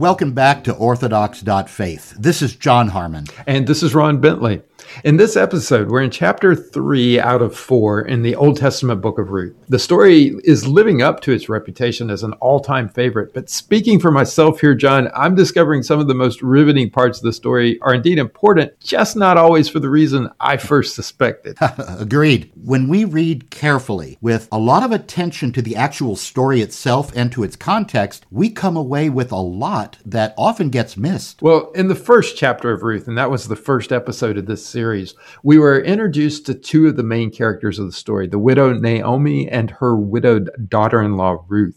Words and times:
Welcome 0.00 0.32
back 0.32 0.64
to 0.64 0.72
Orthodocs.Faith. 0.72 2.14
This 2.18 2.40
is 2.40 2.56
John 2.56 2.88
Harmon. 2.88 3.26
And 3.46 3.66
this 3.66 3.82
is 3.82 3.94
Ron 3.94 4.18
Bentley. 4.18 4.62
In 5.04 5.16
this 5.16 5.36
episode, 5.36 5.90
we're 5.90 6.02
in 6.02 6.10
chapter 6.10 6.54
three 6.54 7.18
out 7.18 7.42
of 7.42 7.56
four 7.56 8.02
in 8.02 8.22
the 8.22 8.36
Old 8.36 8.56
Testament 8.56 9.00
book 9.00 9.18
of 9.18 9.30
Ruth. 9.30 9.54
The 9.68 9.78
story 9.78 10.34
is 10.44 10.66
living 10.66 11.02
up 11.02 11.20
to 11.20 11.32
its 11.32 11.48
reputation 11.48 12.10
as 12.10 12.22
an 12.22 12.32
all 12.34 12.60
time 12.60 12.88
favorite. 12.88 13.32
But 13.34 13.50
speaking 13.50 14.00
for 14.00 14.10
myself 14.10 14.60
here, 14.60 14.74
John, 14.74 15.10
I'm 15.14 15.34
discovering 15.34 15.82
some 15.82 16.00
of 16.00 16.08
the 16.08 16.14
most 16.14 16.42
riveting 16.42 16.90
parts 16.90 17.18
of 17.18 17.24
the 17.24 17.32
story 17.32 17.78
are 17.82 17.94
indeed 17.94 18.18
important, 18.18 18.78
just 18.80 19.16
not 19.16 19.36
always 19.36 19.68
for 19.68 19.80
the 19.80 19.90
reason 19.90 20.30
I 20.40 20.56
first 20.56 20.94
suspected. 20.94 21.56
Agreed. 21.78 22.50
When 22.54 22.88
we 22.88 23.04
read 23.04 23.50
carefully 23.50 24.18
with 24.20 24.48
a 24.52 24.58
lot 24.58 24.82
of 24.82 24.92
attention 24.92 25.52
to 25.52 25.62
the 25.62 25.76
actual 25.76 26.16
story 26.16 26.60
itself 26.60 27.14
and 27.16 27.30
to 27.32 27.42
its 27.42 27.56
context, 27.56 28.26
we 28.30 28.50
come 28.50 28.76
away 28.76 29.08
with 29.08 29.32
a 29.32 29.36
lot 29.36 29.98
that 30.04 30.34
often 30.36 30.70
gets 30.70 30.96
missed. 30.96 31.42
Well, 31.42 31.70
in 31.72 31.88
the 31.88 31.94
first 31.94 32.36
chapter 32.36 32.70
of 32.70 32.82
Ruth, 32.82 33.08
and 33.08 33.16
that 33.18 33.30
was 33.30 33.48
the 33.48 33.56
first 33.56 33.92
episode 33.92 34.36
of 34.36 34.46
this 34.46 34.69
series, 34.70 35.14
we 35.42 35.58
were 35.58 35.80
introduced 35.80 36.46
to 36.46 36.54
two 36.54 36.86
of 36.86 36.96
the 36.96 37.02
main 37.02 37.30
characters 37.30 37.78
of 37.78 37.86
the 37.86 37.92
story 37.92 38.26
the 38.26 38.38
widow 38.38 38.72
Naomi 38.72 39.48
and 39.48 39.70
her 39.70 39.96
widowed 39.96 40.50
daughter 40.68 41.02
in 41.02 41.16
law 41.16 41.44
Ruth. 41.48 41.76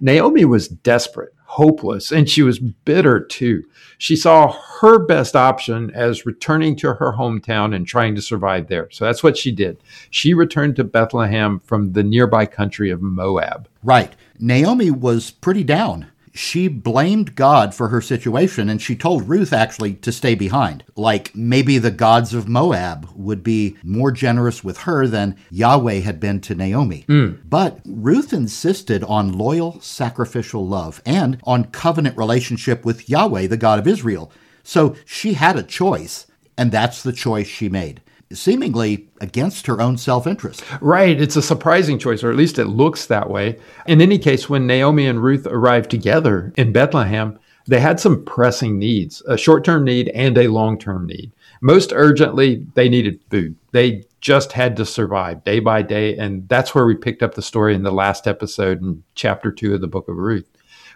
Naomi 0.00 0.44
was 0.44 0.68
desperate, 0.68 1.34
hopeless, 1.44 2.12
and 2.12 2.28
she 2.28 2.42
was 2.42 2.58
bitter 2.58 3.20
too. 3.20 3.64
She 3.98 4.16
saw 4.16 4.56
her 4.80 4.98
best 4.98 5.36
option 5.36 5.90
as 5.90 6.24
returning 6.24 6.76
to 6.76 6.94
her 6.94 7.12
hometown 7.12 7.74
and 7.74 7.86
trying 7.86 8.14
to 8.14 8.22
survive 8.22 8.68
there. 8.68 8.88
So 8.90 9.04
that's 9.04 9.22
what 9.22 9.36
she 9.36 9.52
did. 9.52 9.82
She 10.10 10.32
returned 10.32 10.76
to 10.76 10.84
Bethlehem 10.84 11.60
from 11.60 11.92
the 11.92 12.02
nearby 12.02 12.46
country 12.46 12.90
of 12.90 13.02
Moab. 13.02 13.68
Right. 13.82 14.12
Naomi 14.38 14.90
was 14.90 15.30
pretty 15.30 15.64
down 15.64 16.06
she 16.32 16.68
blamed 16.68 17.34
God 17.34 17.74
for 17.74 17.88
her 17.88 18.00
situation 18.00 18.68
and 18.68 18.80
she 18.80 18.94
told 18.94 19.28
Ruth 19.28 19.52
actually 19.52 19.94
to 19.94 20.12
stay 20.12 20.34
behind. 20.34 20.84
Like 20.96 21.34
maybe 21.34 21.78
the 21.78 21.90
gods 21.90 22.34
of 22.34 22.48
Moab 22.48 23.08
would 23.14 23.42
be 23.42 23.76
more 23.82 24.12
generous 24.12 24.62
with 24.62 24.78
her 24.78 25.06
than 25.06 25.36
Yahweh 25.50 26.00
had 26.00 26.20
been 26.20 26.40
to 26.42 26.54
Naomi. 26.54 27.04
Mm. 27.08 27.40
But 27.44 27.80
Ruth 27.84 28.32
insisted 28.32 29.02
on 29.04 29.36
loyal 29.36 29.80
sacrificial 29.80 30.66
love 30.66 31.02
and 31.04 31.40
on 31.44 31.64
covenant 31.64 32.16
relationship 32.16 32.84
with 32.84 33.08
Yahweh, 33.08 33.46
the 33.46 33.56
God 33.56 33.78
of 33.78 33.88
Israel. 33.88 34.32
So 34.62 34.94
she 35.04 35.32
had 35.32 35.56
a 35.56 35.62
choice, 35.62 36.26
and 36.56 36.70
that's 36.70 37.02
the 37.02 37.12
choice 37.12 37.48
she 37.48 37.68
made 37.68 38.02
seemingly 38.32 39.08
against 39.20 39.66
her 39.66 39.80
own 39.80 39.96
self 39.96 40.26
interest. 40.26 40.64
Right. 40.80 41.20
It's 41.20 41.36
a 41.36 41.42
surprising 41.42 41.98
choice, 41.98 42.22
or 42.22 42.30
at 42.30 42.36
least 42.36 42.58
it 42.58 42.66
looks 42.66 43.06
that 43.06 43.30
way. 43.30 43.58
In 43.86 44.00
any 44.00 44.18
case, 44.18 44.48
when 44.48 44.66
Naomi 44.66 45.06
and 45.06 45.22
Ruth 45.22 45.46
arrived 45.46 45.90
together 45.90 46.52
in 46.56 46.72
Bethlehem, 46.72 47.38
they 47.66 47.80
had 47.80 48.00
some 48.00 48.24
pressing 48.24 48.78
needs 48.78 49.22
a 49.28 49.36
short 49.36 49.64
term 49.64 49.84
need 49.84 50.08
and 50.08 50.36
a 50.38 50.48
long 50.48 50.78
term 50.78 51.06
need. 51.06 51.32
Most 51.60 51.92
urgently, 51.94 52.66
they 52.74 52.88
needed 52.88 53.20
food. 53.30 53.56
They 53.72 54.04
just 54.20 54.52
had 54.52 54.76
to 54.76 54.86
survive 54.86 55.44
day 55.44 55.60
by 55.60 55.82
day. 55.82 56.16
And 56.16 56.48
that's 56.48 56.74
where 56.74 56.86
we 56.86 56.94
picked 56.94 57.22
up 57.22 57.34
the 57.34 57.42
story 57.42 57.74
in 57.74 57.82
the 57.82 57.92
last 57.92 58.26
episode 58.26 58.82
in 58.82 59.02
chapter 59.14 59.50
two 59.50 59.74
of 59.74 59.80
the 59.80 59.86
book 59.86 60.08
of 60.08 60.16
Ruth. 60.16 60.46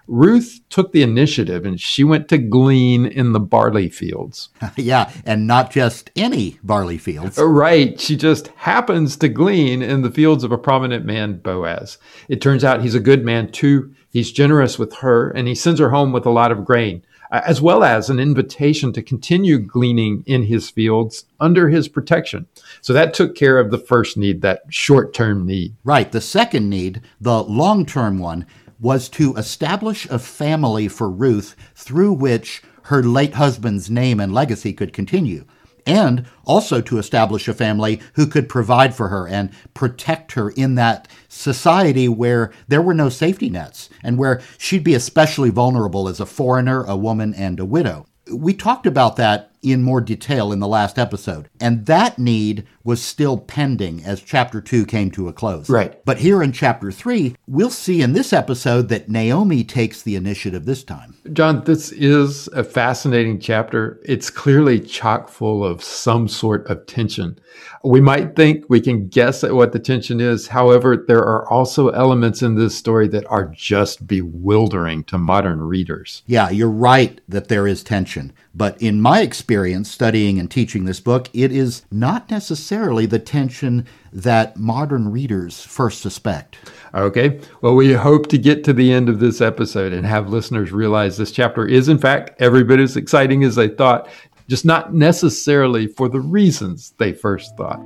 Ruth 0.07 0.61
took 0.69 0.93
the 0.93 1.03
initiative 1.03 1.65
and 1.65 1.81
she 1.81 2.05
went 2.05 2.29
to 2.29 2.39
glean 2.39 3.07
in 3.07 3.33
the 3.33 3.41
barley 3.41 3.89
fields. 3.89 4.51
yeah, 4.77 5.11
and 5.25 5.47
not 5.47 5.71
just 5.71 6.11
any 6.17 6.59
barley 6.63 6.99
fields. 6.99 7.39
Uh, 7.39 7.47
right. 7.47 7.99
She 7.99 8.17
just 8.17 8.49
happens 8.57 9.17
to 9.19 9.29
glean 9.29 9.83
in 9.83 10.03
the 10.03 10.11
fields 10.11 10.45
of 10.45 10.53
a 10.53 10.59
prominent 10.59 11.05
man, 11.05 11.39
Boaz. 11.39 11.99
It 12.29 12.41
turns 12.41 12.65
out 12.65 12.83
he's 12.83 12.95
a 12.95 13.01
good 13.01 13.25
man 13.25 13.51
too. 13.51 13.95
He's 14.11 14.31
generous 14.31 14.79
with 14.79 14.95
her 14.97 15.31
and 15.31 15.49
he 15.49 15.55
sends 15.55 15.81
her 15.81 15.91
home 15.91 16.13
with 16.13 16.27
a 16.27 16.31
lot 16.31 16.53
of 16.53 16.65
grain, 16.65 17.03
uh, 17.33 17.41
as 17.45 17.61
well 17.61 17.83
as 17.83 18.09
an 18.09 18.21
invitation 18.21 18.93
to 18.93 19.03
continue 19.03 19.59
gleaning 19.59 20.23
in 20.27 20.45
his 20.45 20.71
fields 20.71 21.25
under 21.41 21.69
his 21.69 21.89
protection. 21.89 22.47
So 22.81 22.93
that 22.93 23.13
took 23.13 23.35
care 23.35 23.59
of 23.59 23.71
the 23.71 23.79
first 23.79 24.17
need, 24.17 24.43
that 24.43 24.63
short 24.69 25.15
term 25.15 25.47
need. 25.47 25.75
Right. 25.83 26.13
The 26.13 26.21
second 26.21 26.71
need, 26.71 27.01
the 27.21 27.43
long 27.43 27.87
term 27.87 28.19
one, 28.19 28.47
was 28.85 29.09
to 29.09 29.35
establish 29.37 30.05
a 30.11 30.19
family 30.19 30.89
for 30.89 31.09
Ruth 31.09 31.57
through 31.75 32.13
which 32.13 32.63
her 32.83 33.03
late 33.03 33.33
husband's 33.33 33.89
name 33.89 34.21
and 34.21 34.31
legacy 34.31 34.75
could 34.75 34.93
continue, 34.93 35.47
and 35.87 36.27
also 36.45 36.83
to 36.83 36.99
establish 36.99 37.49
a 37.49 37.55
family 37.55 37.99
who 38.13 38.27
could 38.27 38.47
provide 38.47 38.95
for 38.95 39.09
her 39.09 39.27
and 39.27 39.51
protect 39.73 40.33
her 40.33 40.51
in 40.51 40.75
that 40.75 41.09
society 41.29 42.09
where 42.09 42.53
there 42.69 42.83
were 42.83 42.93
no 42.93 43.09
safety 43.09 43.49
nets 43.49 43.89
and 44.03 44.19
where 44.19 44.43
she'd 44.59 44.85
be 44.85 44.93
especially 44.93 45.49
vulnerable 45.49 46.07
as 46.07 46.21
a 46.21 46.27
foreigner, 46.27 46.85
a 46.85 46.95
woman, 46.95 47.33
and 47.33 47.59
a 47.59 47.65
widow. 47.65 48.05
We 48.31 48.53
talked 48.53 48.87
about 48.87 49.17
that 49.17 49.54
in 49.65 49.83
more 49.83 50.01
detail 50.01 50.53
in 50.53 50.61
the 50.61 50.69
last 50.69 50.99
episode. 50.99 51.49
And 51.61 51.87
that 51.87 52.19
need 52.19 52.67
was 52.85 53.03
still 53.03 53.39
pending 53.39 54.05
as 54.05 54.21
chapter 54.21 54.61
2 54.61 54.85
came 54.85 55.11
to 55.13 55.27
a 55.27 55.33
close. 55.33 55.71
Right. 55.71 56.05
But 56.05 56.19
here 56.19 56.43
in 56.43 56.53
chapter 56.53 56.93
3, 56.93 57.35
we'll 57.47 57.71
see 57.71 58.03
in 58.03 58.13
this 58.13 58.33
episode 58.33 58.89
that 58.91 59.09
Naomi 59.09 59.65
takes 59.65 60.03
the 60.03 60.17
initiative 60.17 60.67
this 60.67 60.85
time. 60.85 61.17
John, 61.33 61.65
this 61.65 61.91
is 61.93 62.49
a 62.49 62.63
fascinating 62.63 63.41
chapter. 63.41 63.99
It's 64.05 64.29
clearly 64.29 64.79
chock 64.79 65.29
full 65.31 65.65
of 65.65 65.83
some 65.83 66.29
sort 66.29 66.67
of 66.67 66.85
tension. 66.85 67.39
We 67.83 68.03
might 68.03 68.37
think 68.37 68.67
we 68.69 68.81
can 68.81 69.09
guess 69.09 69.43
at 69.43 69.55
what 69.55 69.73
the 69.73 69.79
tension 69.79 70.21
is. 70.21 70.49
However, 70.49 70.97
there 70.97 71.25
are 71.25 71.51
also 71.51 71.89
elements 71.89 72.43
in 72.43 72.57
this 72.57 72.77
story 72.77 73.09
that 73.09 73.27
are 73.29 73.47
just 73.47 74.07
bewildering 74.07 75.05
to 75.05 75.17
modern 75.17 75.63
readers. 75.63 76.23
Yeah, 76.27 76.51
you're 76.51 76.71
right 76.71 77.21
that 77.29 77.49
there 77.49 77.67
is 77.67 77.83
tension. 77.83 78.33
But 78.55 78.81
in 78.81 79.01
my 79.01 79.21
experience 79.21 79.91
studying 79.91 80.39
and 80.39 80.49
teaching 80.51 80.85
this 80.85 81.01
book, 81.01 81.29
it 81.33 81.51
is 81.51 81.85
not 81.91 82.31
necessarily 82.31 83.05
the 83.05 83.19
tension 83.19 83.87
that 84.13 84.57
modern 84.57 85.11
readers 85.11 85.65
first 85.65 86.01
suspect. 86.01 86.59
Okay. 86.95 87.41
Well, 87.63 87.75
we 87.75 87.93
hope 87.93 88.29
to 88.29 88.39
get 88.39 88.63
to 88.65 88.73
the 88.73 88.93
end 88.93 89.09
of 89.09 89.19
this 89.19 89.41
episode 89.41 89.93
and 89.93 90.07
have 90.07 90.29
listeners 90.29 90.71
realize 90.71 91.17
this 91.17 91.33
chapter 91.33 91.67
is, 91.67 91.89
in 91.89 91.99
fact, 91.99 92.41
every 92.41 92.63
bit 92.63 92.79
as 92.79 92.97
exciting 92.97 93.43
as 93.43 93.57
they 93.57 93.69
thought, 93.69 94.09
just 94.49 94.65
not 94.65 94.95
necessarily 94.95 95.89
for 95.89 96.09
the 96.09 96.21
reasons 96.21 96.95
they 96.99 97.13
first 97.13 97.57
thought. 97.57 97.81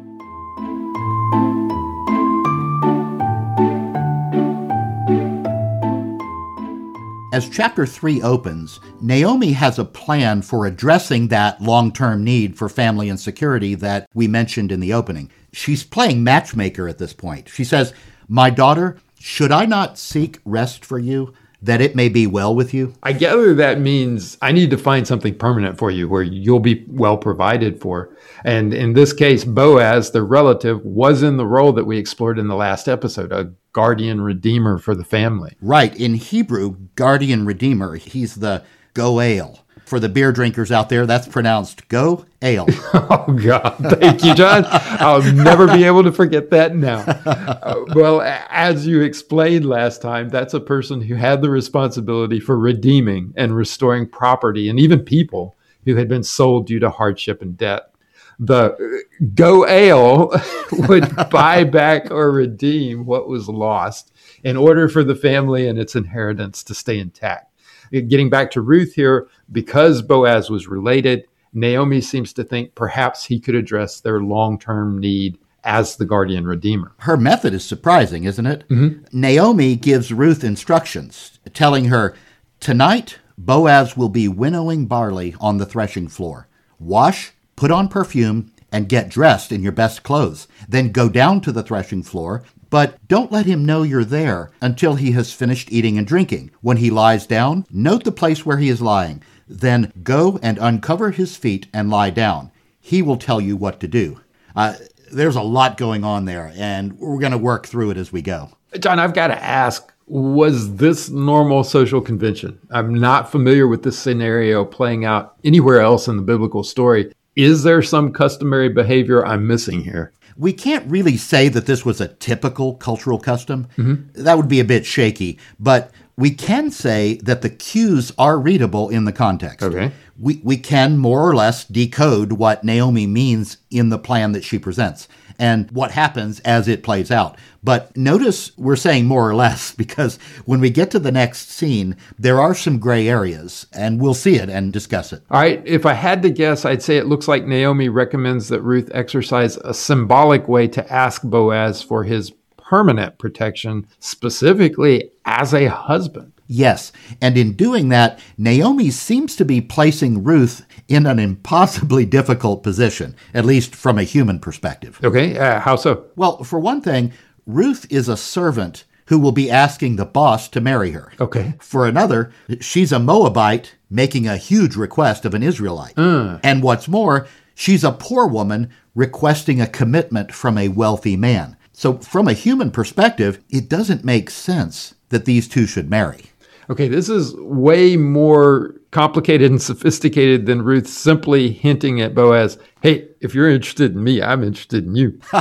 As 7.39 7.49
chapter 7.49 7.87
3 7.87 8.21
opens, 8.23 8.81
Naomi 9.01 9.53
has 9.53 9.79
a 9.79 9.85
plan 9.85 10.43
for 10.43 10.67
addressing 10.67 11.29
that 11.29 11.63
long 11.63 11.93
term 11.93 12.25
need 12.25 12.59
for 12.59 12.69
family 12.69 13.09
and 13.09 13.21
security 13.21 13.77
that 13.77 14.11
we 14.13 14.27
mentioned 14.27 14.73
in 14.73 14.81
the 14.81 14.93
opening. 14.93 15.31
She's 15.53 15.85
playing 15.85 16.25
matchmaker 16.25 16.89
at 16.89 16.99
this 16.99 17.13
point. 17.13 17.49
She 17.49 17.63
says, 17.63 17.95
My 18.27 18.51
daughter, 18.51 18.99
should 19.21 19.53
I 19.53 19.67
not 19.67 19.99
seek 19.99 20.41
rest 20.45 20.85
for 20.85 20.99
you? 20.99 21.33
That 21.61 21.81
it 21.81 21.97
may 21.97 22.09
be 22.09 22.27
well 22.27 22.55
with 22.55 22.73
you? 22.73 22.95
I 23.03 23.13
gather 23.13 23.55
that 23.55 23.81
means 23.81 24.39
I 24.41 24.53
need 24.53 24.71
to 24.71 24.79
find 24.79 25.07
something 25.07 25.37
permanent 25.37 25.79
for 25.79 25.91
you 25.91 26.09
where 26.09 26.23
you'll 26.23 26.61
be 26.61 26.85
well 26.89 27.17
provided 27.17 27.81
for. 27.81 28.17
And 28.45 28.73
in 28.73 28.93
this 28.93 29.13
case, 29.13 29.45
Boaz, 29.45 30.13
the 30.13 30.23
relative, 30.23 30.85
was 30.85 31.23
in 31.23 31.37
the 31.37 31.47
role 31.47 31.73
that 31.73 31.85
we 31.85 31.99
explored 31.99 32.39
in 32.39 32.49
the 32.49 32.55
last 32.55 32.89
episode, 32.89 33.33
a 33.33 33.53
guardian 33.73 34.21
redeemer 34.21 34.79
for 34.79 34.95
the 34.95 35.05
family. 35.05 35.57
Right. 35.61 35.95
In 35.97 36.15
Hebrew, 36.15 36.77
guardian 36.95 37.45
redeemer, 37.45 37.97
he's 37.97 38.37
the 38.37 38.65
goel 38.95 39.65
for 39.89 39.99
the 39.99 40.09
beer 40.09 40.33
drinkers 40.33 40.71
out 40.71 40.89
there, 40.89 41.07
that's 41.07 41.27
pronounced 41.27 41.89
go 41.89 42.25
ale. 42.43 42.67
oh, 42.95 43.39
God. 43.43 43.77
Thank 43.99 44.23
you, 44.23 44.35
John. 44.35 44.65
I'll 44.69 45.23
never 45.33 45.67
be 45.67 45.85
able 45.85 46.05
to 46.05 46.13
forget 46.13 46.51
that 46.51 46.77
now. 46.77 46.99
Uh, 46.99 47.85
well, 47.95 48.21
as 48.21 48.87
you 48.87 49.01
explained 49.01 49.65
last 49.65 50.03
time, 50.03 50.29
that's 50.29 50.55
a 50.55 50.61
person 50.61 51.01
who 51.01 51.15
had 51.15 51.43
the 51.43 51.51
responsibility 51.51 52.39
for 52.39 52.59
redeeming 52.59 53.33
and 53.37 53.57
restoring 53.57 54.09
property 54.09 54.69
and 54.69 54.79
even 54.79 55.01
people 55.01 55.57
who 55.85 55.97
had 55.97 56.09
been 56.09 56.23
sold 56.23 56.67
due 56.67 56.79
to 56.79 56.91
hardship 56.91 57.43
and 57.43 57.57
debt. 57.57 57.91
The 58.39 59.03
go 59.35 59.67
ale 59.67 60.31
would 60.89 61.11
buy 61.31 61.65
back 61.65 62.11
or 62.11 62.31
redeem 62.31 63.05
what 63.05 63.27
was 63.27 63.49
lost 63.49 64.13
in 64.45 64.57
order 64.57 64.89
for 64.89 65.03
the 65.03 65.17
family 65.17 65.67
and 65.67 65.79
its 65.79 65.97
inheritance 65.97 66.63
to 66.65 66.75
stay 66.75 66.99
intact 66.99 67.48
getting 67.91 68.31
back 68.31 68.51
to 68.53 68.61
Ruth 68.61 68.95
here, 68.95 69.29
because 69.53 70.03
Boaz 70.03 70.51
was 70.51 70.69
related, 70.69 71.27
Naomi 71.53 72.01
seems 72.01 72.33
to 72.35 72.45
think 72.45 72.75
perhaps 72.75 73.25
he 73.25 73.41
could 73.41 73.55
address 73.55 74.01
their 74.01 74.21
long 74.21 74.59
term 74.59 74.99
need 74.99 75.39
as 75.65 75.97
the 75.97 76.05
guardian 76.05 76.47
redeemer. 76.47 76.93
Her 76.99 77.17
method 77.17 77.53
is 77.53 77.65
surprising, 77.65 78.25
isn't 78.25 78.47
it? 78.47 78.69
Mm-hmm. 78.69 79.05
Naomi 79.19 79.77
gives 79.77 80.13
Ruth 80.13 80.45
instructions, 80.45 81.39
telling 81.53 81.87
her, 81.87 82.15
Tonight, 82.61 83.19
Boaz 83.37 83.97
will 83.97 84.09
be 84.09 84.29
winnowing 84.29 84.87
barley 84.87 85.35
on 85.41 85.59
the 85.59 85.67
threshing 85.67 86.09
floor. 86.09 86.49
Wash, 86.79 87.33
put 87.57 87.71
on 87.71 87.89
perfume, 87.89 88.53
and 88.71 88.89
get 88.89 89.09
dressed 89.09 89.53
in 89.53 89.63
your 89.63 89.73
best 89.73 90.03
clothes. 90.03 90.49
Then 90.69 90.93
go 90.93 91.09
down 91.09 91.41
to 91.43 91.53
the 91.53 91.63
threshing 91.63 92.03
floor, 92.03 92.43
But 92.71 92.99
don't 93.09 93.33
let 93.33 93.47
him 93.47 93.65
know 93.65 93.83
you're 93.83 94.05
there 94.05 94.51
until 94.61 94.97
he 94.97 95.13
has 95.13 95.33
finished 95.33 95.73
eating 95.73 95.97
and 95.97 96.07
drinking. 96.07 96.51
When 96.61 96.77
he 96.77 96.91
lies 96.91 97.27
down, 97.27 97.67
note 97.71 98.05
the 98.05 98.13
place 98.13 98.45
where 98.45 98.59
he 98.59 98.69
is 98.69 98.83
lying. 98.83 99.23
Then 99.49 99.93
go 100.03 100.39
and 100.43 100.59
uncover 100.59 101.11
his 101.11 101.37
feet 101.37 101.67
and 101.73 101.91
lie 101.91 102.11
down. 102.11 102.51
He 102.81 103.03
will 103.03 103.17
tell 103.17 103.41
you 103.41 103.57
what 103.57 103.81
to 103.81 103.89
do. 103.89 104.21
Uh, 104.55 104.75
there's 105.11 105.37
a 105.37 105.43
lot 105.43 105.77
going 105.77 106.05
on 106.05 106.27
there, 106.27 106.53
and 106.57 106.99
we're 106.99 107.19
going 107.19 107.33
to 107.33 107.39
work 107.39 107.67
through 107.67 107.91
it 107.91 107.97
as 107.97 108.13
we 108.13 108.21
go. 108.21 108.51
John, 108.79 108.99
I've 108.99 109.15
got 109.15 109.29
to 109.29 109.43
ask 109.43 109.93
was 110.09 110.77
this 110.77 111.11
normal 111.11 111.65
social 111.65 112.01
convention? 112.01 112.59
I'm 112.71 112.95
not 112.95 113.31
familiar 113.31 113.69
with 113.69 113.83
this 113.83 113.99
scenario 113.99 114.65
playing 114.65 115.05
out 115.05 115.37
anywhere 115.45 115.81
else 115.81 116.09
in 116.09 116.17
the 116.17 116.23
biblical 116.23 116.65
story. 116.65 117.13
Is 117.37 117.63
there 117.63 117.83
some 117.83 118.13
customary 118.13 118.69
behavior 118.69 119.25
I'm 119.25 119.47
missing 119.47 119.83
here? 119.83 120.13
We 120.39 120.53
can't 120.53 120.89
really 120.89 121.17
say 121.17 121.49
that 121.49 121.67
this 121.67 121.85
was 121.85 122.01
a 122.01 122.09
typical 122.09 122.75
cultural 122.75 123.19
custom. 123.19 123.67
Mm-hmm. 123.77 124.23
That 124.23 124.37
would 124.37 124.49
be 124.49 124.61
a 124.61 124.65
bit 124.65 124.87
shaky, 124.87 125.39
but 125.59 125.91
we 126.17 126.31
can 126.31 126.71
say 126.71 127.17
that 127.25 127.43
the 127.43 127.51
cues 127.51 128.13
are 128.19 128.39
readable 128.39 128.89
in 128.89 129.05
the 129.05 129.13
context. 129.13 129.63
Okay. 129.63 129.93
We, 130.19 130.41
we 130.43 130.57
can 130.57 130.99
more 130.99 131.29
or 131.29 131.37
less 131.37 131.65
decode 131.65 132.33
what 132.33 132.65
Naomi 132.65 133.07
means 133.07 133.59
in 133.71 133.91
the 133.91 133.99
plan 133.99 134.33
that 134.33 134.43
she 134.43 134.59
presents 134.59 135.07
and 135.39 135.71
what 135.71 135.93
happens 135.93 136.41
as 136.41 136.69
it 136.69 136.83
plays 136.83 137.11
out. 137.11 137.39
But 137.63 137.97
notice 137.97 138.57
we're 138.57 138.77
saying 138.77 139.07
more 139.07 139.29
or 139.29 139.35
less 139.35 139.73
because 139.79 140.19
when 140.45 140.61
we 140.61 140.71
get 140.71 140.91
to 140.93 140.99
the 140.99 141.13
next 141.13 141.51
scene, 141.51 141.97
there 142.19 142.41
are 142.41 142.55
some 142.55 142.79
gray 142.79 143.09
areas, 143.09 143.67
and 143.73 144.01
we'll 144.01 144.15
see 144.15 144.37
it 144.37 144.49
and 144.49 144.73
discuss 144.73 145.13
it. 145.13 145.23
All 145.31 145.41
right. 145.41 145.63
If 145.65 145.87
I 145.87 145.95
had 145.95 146.23
to 146.23 146.31
guess, 146.31 146.65
I'd 146.65 146.83
say 146.83 146.97
it 146.97 147.07
looks 147.07 147.29
like 147.29 147.47
Naomi 147.47 147.89
recommends 147.89 148.49
that 148.49 148.63
Ruth 148.63 148.91
exercise 148.93 149.57
a 149.59 149.75
symbolic 149.75 150.49
way 150.49 150.69
to 150.69 150.93
ask 150.93 151.23
Boaz 151.23 151.83
for 151.83 152.05
his 152.05 152.33
permanent 152.57 153.19
protection, 153.19 153.87
specifically 153.99 155.11
as 155.25 155.55
a 155.55 155.67
husband. 155.67 156.33
Yes, 156.51 156.93
and 157.21 157.37
in 157.37 157.53
doing 157.53 157.91
that, 157.91 158.19
Naomi 158.39 158.91
seems 158.91 159.37
to 159.37 159.45
be 159.45 159.61
placing 159.61 160.25
Ruth 160.25 160.65
in 160.89 161.05
an 161.05 161.19
impossibly 161.19 162.07
difficult 162.07 162.63
position, 162.63 163.15
at 163.35 163.45
least 163.45 163.77
from 163.77 163.99
a 163.99 164.03
human 164.03 164.41
perspective. 164.41 164.99
Okay, 165.05 165.39
uh, 165.39 165.61
how 165.61 165.77
so? 165.77 166.07
Well, 166.17 166.43
for 166.43 166.59
one 166.59 166.81
thing, 166.81 167.13
Ruth 167.47 167.87
is 167.91 168.09
a 168.09 168.17
servant 168.17 168.85
who 169.09 169.19
will 169.19 169.33
be 169.33 169.51
asking 169.51 169.97
the 169.97 170.05
boss 170.05 170.49
to 170.49 170.61
marry 170.61 170.91
her. 170.93 171.13
Okay. 171.19 171.55
For 171.61 171.87
another, 171.87 172.31
she's 172.61 172.93
a 172.93 172.99
Moabite 172.99 173.75
making 173.91 174.27
a 174.27 174.37
huge 174.37 174.77
request 174.77 175.25
of 175.25 175.35
an 175.35 175.43
Israelite. 175.43 175.99
Uh. 175.99 176.39
And 176.43 176.63
what's 176.63 176.89
more, 176.89 177.27
she's 177.55 177.85
a 177.85 177.93
poor 177.93 178.27
woman 178.27 178.71
requesting 178.95 179.61
a 179.61 179.67
commitment 179.67 180.33
from 180.33 180.59
a 180.59 180.69
wealthy 180.69 181.17
man. 181.17 181.57
So, 181.73 181.99
from 181.99 182.29
a 182.29 182.33
human 182.33 182.71
perspective, 182.71 183.43
it 183.49 183.69
doesn't 183.69 184.05
make 184.05 184.29
sense 184.31 184.95
that 185.11 185.25
these 185.25 185.49
two 185.49 185.67
should 185.67 185.89
marry. 185.89 186.28
Okay, 186.71 186.89
this 186.89 187.09
is 187.09 187.35
way 187.37 187.97
more 187.97 188.75
complicated 188.91 189.51
and 189.51 189.61
sophisticated 189.61 190.47
than 190.47 190.63
Ruth 190.63 190.87
simply 190.87 191.51
hinting 191.51 192.01
at 192.01 192.15
Boaz, 192.15 192.59
hey, 192.83 193.09
if 193.21 193.35
you're 193.35 193.51
interested 193.51 193.95
in 193.95 194.05
me, 194.05 194.23
I'm 194.23 194.43
interested 194.43 194.87
in 194.87 194.95
you. 194.95 195.19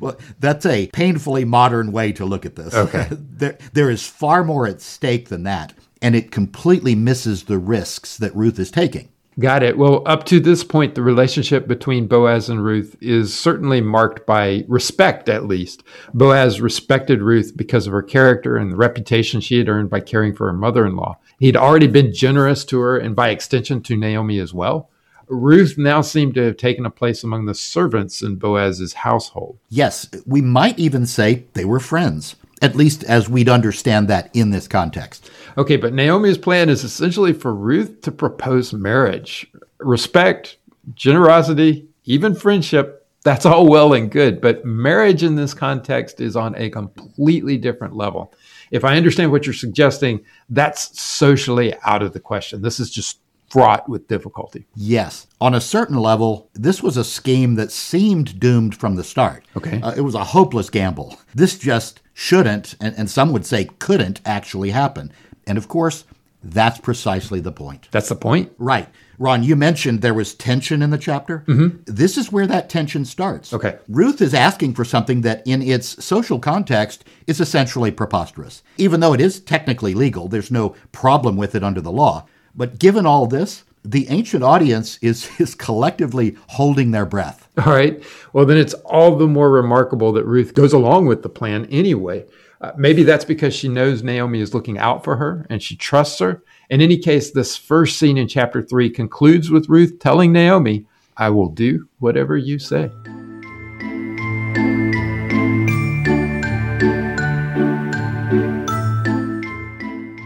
well, 0.00 0.16
that's 0.38 0.66
a 0.66 0.88
painfully 0.88 1.44
modern 1.44 1.92
way 1.92 2.12
to 2.12 2.24
look 2.24 2.46
at 2.46 2.56
this. 2.56 2.74
Okay. 2.74 3.08
there, 3.10 3.58
there 3.72 3.90
is 3.90 4.06
far 4.06 4.44
more 4.44 4.66
at 4.66 4.80
stake 4.80 5.28
than 5.28 5.44
that, 5.44 5.72
and 6.02 6.14
it 6.14 6.30
completely 6.30 6.94
misses 6.94 7.44
the 7.44 7.58
risks 7.58 8.16
that 8.18 8.34
Ruth 8.34 8.58
is 8.58 8.70
taking. 8.70 9.08
Got 9.38 9.64
it. 9.64 9.76
Well, 9.76 10.02
up 10.06 10.24
to 10.26 10.38
this 10.38 10.62
point, 10.62 10.94
the 10.94 11.02
relationship 11.02 11.66
between 11.66 12.06
Boaz 12.06 12.48
and 12.48 12.64
Ruth 12.64 12.96
is 13.00 13.36
certainly 13.36 13.80
marked 13.80 14.26
by 14.26 14.64
respect, 14.68 15.28
at 15.28 15.46
least. 15.46 15.82
Boaz 16.12 16.60
respected 16.60 17.20
Ruth 17.20 17.56
because 17.56 17.86
of 17.86 17.92
her 17.92 18.02
character 18.02 18.56
and 18.56 18.70
the 18.70 18.76
reputation 18.76 19.40
she 19.40 19.58
had 19.58 19.68
earned 19.68 19.90
by 19.90 20.00
caring 20.00 20.34
for 20.34 20.46
her 20.46 20.52
mother 20.52 20.86
in 20.86 20.94
law. 20.94 21.18
He'd 21.40 21.56
already 21.56 21.88
been 21.88 22.14
generous 22.14 22.64
to 22.66 22.78
her 22.78 22.96
and, 22.96 23.16
by 23.16 23.30
extension, 23.30 23.82
to 23.82 23.96
Naomi 23.96 24.38
as 24.38 24.54
well. 24.54 24.88
Ruth 25.26 25.76
now 25.78 26.00
seemed 26.00 26.34
to 26.34 26.44
have 26.44 26.56
taken 26.56 26.86
a 26.86 26.90
place 26.90 27.24
among 27.24 27.46
the 27.46 27.54
servants 27.54 28.22
in 28.22 28.36
Boaz's 28.36 28.92
household. 28.92 29.58
Yes, 29.68 30.08
we 30.26 30.42
might 30.42 30.78
even 30.78 31.06
say 31.06 31.46
they 31.54 31.64
were 31.64 31.80
friends, 31.80 32.36
at 32.62 32.76
least 32.76 33.04
as 33.04 33.28
we'd 33.28 33.48
understand 33.48 34.08
that 34.08 34.30
in 34.34 34.50
this 34.50 34.68
context. 34.68 35.30
Okay, 35.56 35.76
but 35.76 35.92
Naomi's 35.92 36.38
plan 36.38 36.68
is 36.68 36.84
essentially 36.84 37.32
for 37.32 37.54
Ruth 37.54 38.00
to 38.02 38.12
propose 38.12 38.72
marriage. 38.72 39.46
Respect, 39.78 40.56
generosity, 40.94 41.86
even 42.04 42.34
friendship, 42.34 43.06
that's 43.24 43.46
all 43.46 43.66
well 43.66 43.94
and 43.94 44.10
good, 44.10 44.40
but 44.40 44.64
marriage 44.64 45.22
in 45.22 45.34
this 45.34 45.54
context 45.54 46.20
is 46.20 46.36
on 46.36 46.54
a 46.56 46.68
completely 46.68 47.56
different 47.56 47.96
level. 47.96 48.34
If 48.70 48.84
I 48.84 48.96
understand 48.96 49.30
what 49.30 49.46
you're 49.46 49.54
suggesting, 49.54 50.24
that's 50.50 51.00
socially 51.00 51.74
out 51.84 52.02
of 52.02 52.12
the 52.12 52.20
question. 52.20 52.60
This 52.60 52.78
is 52.78 52.90
just 52.90 53.18
fraught 53.54 53.88
with 53.88 54.08
difficulty. 54.08 54.66
Yes. 54.74 55.28
On 55.40 55.54
a 55.54 55.60
certain 55.60 55.96
level, 55.96 56.50
this 56.54 56.82
was 56.82 56.96
a 56.96 57.04
scheme 57.04 57.54
that 57.54 57.70
seemed 57.70 58.40
doomed 58.40 58.74
from 58.74 58.96
the 58.96 59.04
start. 59.04 59.44
Okay. 59.56 59.80
Uh, 59.80 59.92
it 59.92 60.00
was 60.00 60.16
a 60.16 60.24
hopeless 60.24 60.70
gamble. 60.70 61.16
This 61.32 61.56
just 61.56 62.00
shouldn't, 62.12 62.74
and, 62.80 62.98
and 62.98 63.08
some 63.08 63.30
would 63.30 63.46
say 63.46 63.70
couldn't 63.78 64.20
actually 64.24 64.70
happen. 64.70 65.12
And 65.46 65.56
of 65.56 65.68
course, 65.68 66.02
that's 66.42 66.80
precisely 66.80 67.38
the 67.38 67.52
point. 67.52 67.86
That's 67.92 68.08
the 68.08 68.16
point? 68.16 68.50
Right. 68.58 68.88
Ron, 69.18 69.44
you 69.44 69.54
mentioned 69.54 70.02
there 70.02 70.14
was 70.14 70.34
tension 70.34 70.82
in 70.82 70.90
the 70.90 70.98
chapter. 70.98 71.44
Mm-hmm. 71.46 71.78
This 71.86 72.18
is 72.18 72.32
where 72.32 72.48
that 72.48 72.68
tension 72.68 73.04
starts. 73.04 73.52
Okay. 73.52 73.78
Ruth 73.88 74.20
is 74.20 74.34
asking 74.34 74.74
for 74.74 74.84
something 74.84 75.20
that, 75.20 75.46
in 75.46 75.62
its 75.62 76.04
social 76.04 76.40
context, 76.40 77.04
is 77.28 77.40
essentially 77.40 77.92
preposterous. 77.92 78.64
Even 78.78 78.98
though 78.98 79.14
it 79.14 79.20
is 79.20 79.38
technically 79.38 79.94
legal, 79.94 80.26
there's 80.26 80.50
no 80.50 80.74
problem 80.90 81.36
with 81.36 81.54
it 81.54 81.62
under 81.62 81.80
the 81.80 81.92
law. 81.92 82.26
But 82.56 82.78
given 82.78 83.06
all 83.06 83.26
this, 83.26 83.64
the 83.84 84.08
ancient 84.08 84.42
audience 84.42 84.98
is, 85.02 85.28
is 85.40 85.54
collectively 85.54 86.36
holding 86.48 86.90
their 86.90 87.06
breath. 87.06 87.48
All 87.66 87.72
right. 87.72 88.02
Well, 88.32 88.46
then 88.46 88.56
it's 88.56 88.74
all 88.84 89.14
the 89.16 89.28
more 89.28 89.50
remarkable 89.50 90.12
that 90.14 90.24
Ruth 90.24 90.54
goes 90.54 90.72
along 90.72 91.06
with 91.06 91.22
the 91.22 91.28
plan 91.28 91.66
anyway. 91.66 92.24
Uh, 92.60 92.72
maybe 92.76 93.04
that's 93.04 93.24
because 93.24 93.54
she 93.54 93.68
knows 93.68 94.02
Naomi 94.02 94.40
is 94.40 94.54
looking 94.54 94.78
out 94.78 95.04
for 95.04 95.16
her 95.16 95.46
and 95.50 95.62
she 95.62 95.76
trusts 95.76 96.18
her. 96.18 96.42
In 96.70 96.80
any 96.80 96.96
case, 96.96 97.30
this 97.30 97.56
first 97.56 97.98
scene 97.98 98.18
in 98.18 98.26
chapter 98.26 98.62
3 98.62 98.90
concludes 98.90 99.50
with 99.50 99.68
Ruth 99.68 99.98
telling 100.00 100.32
Naomi, 100.32 100.86
I 101.16 101.30
will 101.30 101.48
do 101.48 101.88
whatever 102.00 102.36
you 102.36 102.58
say. 102.58 102.90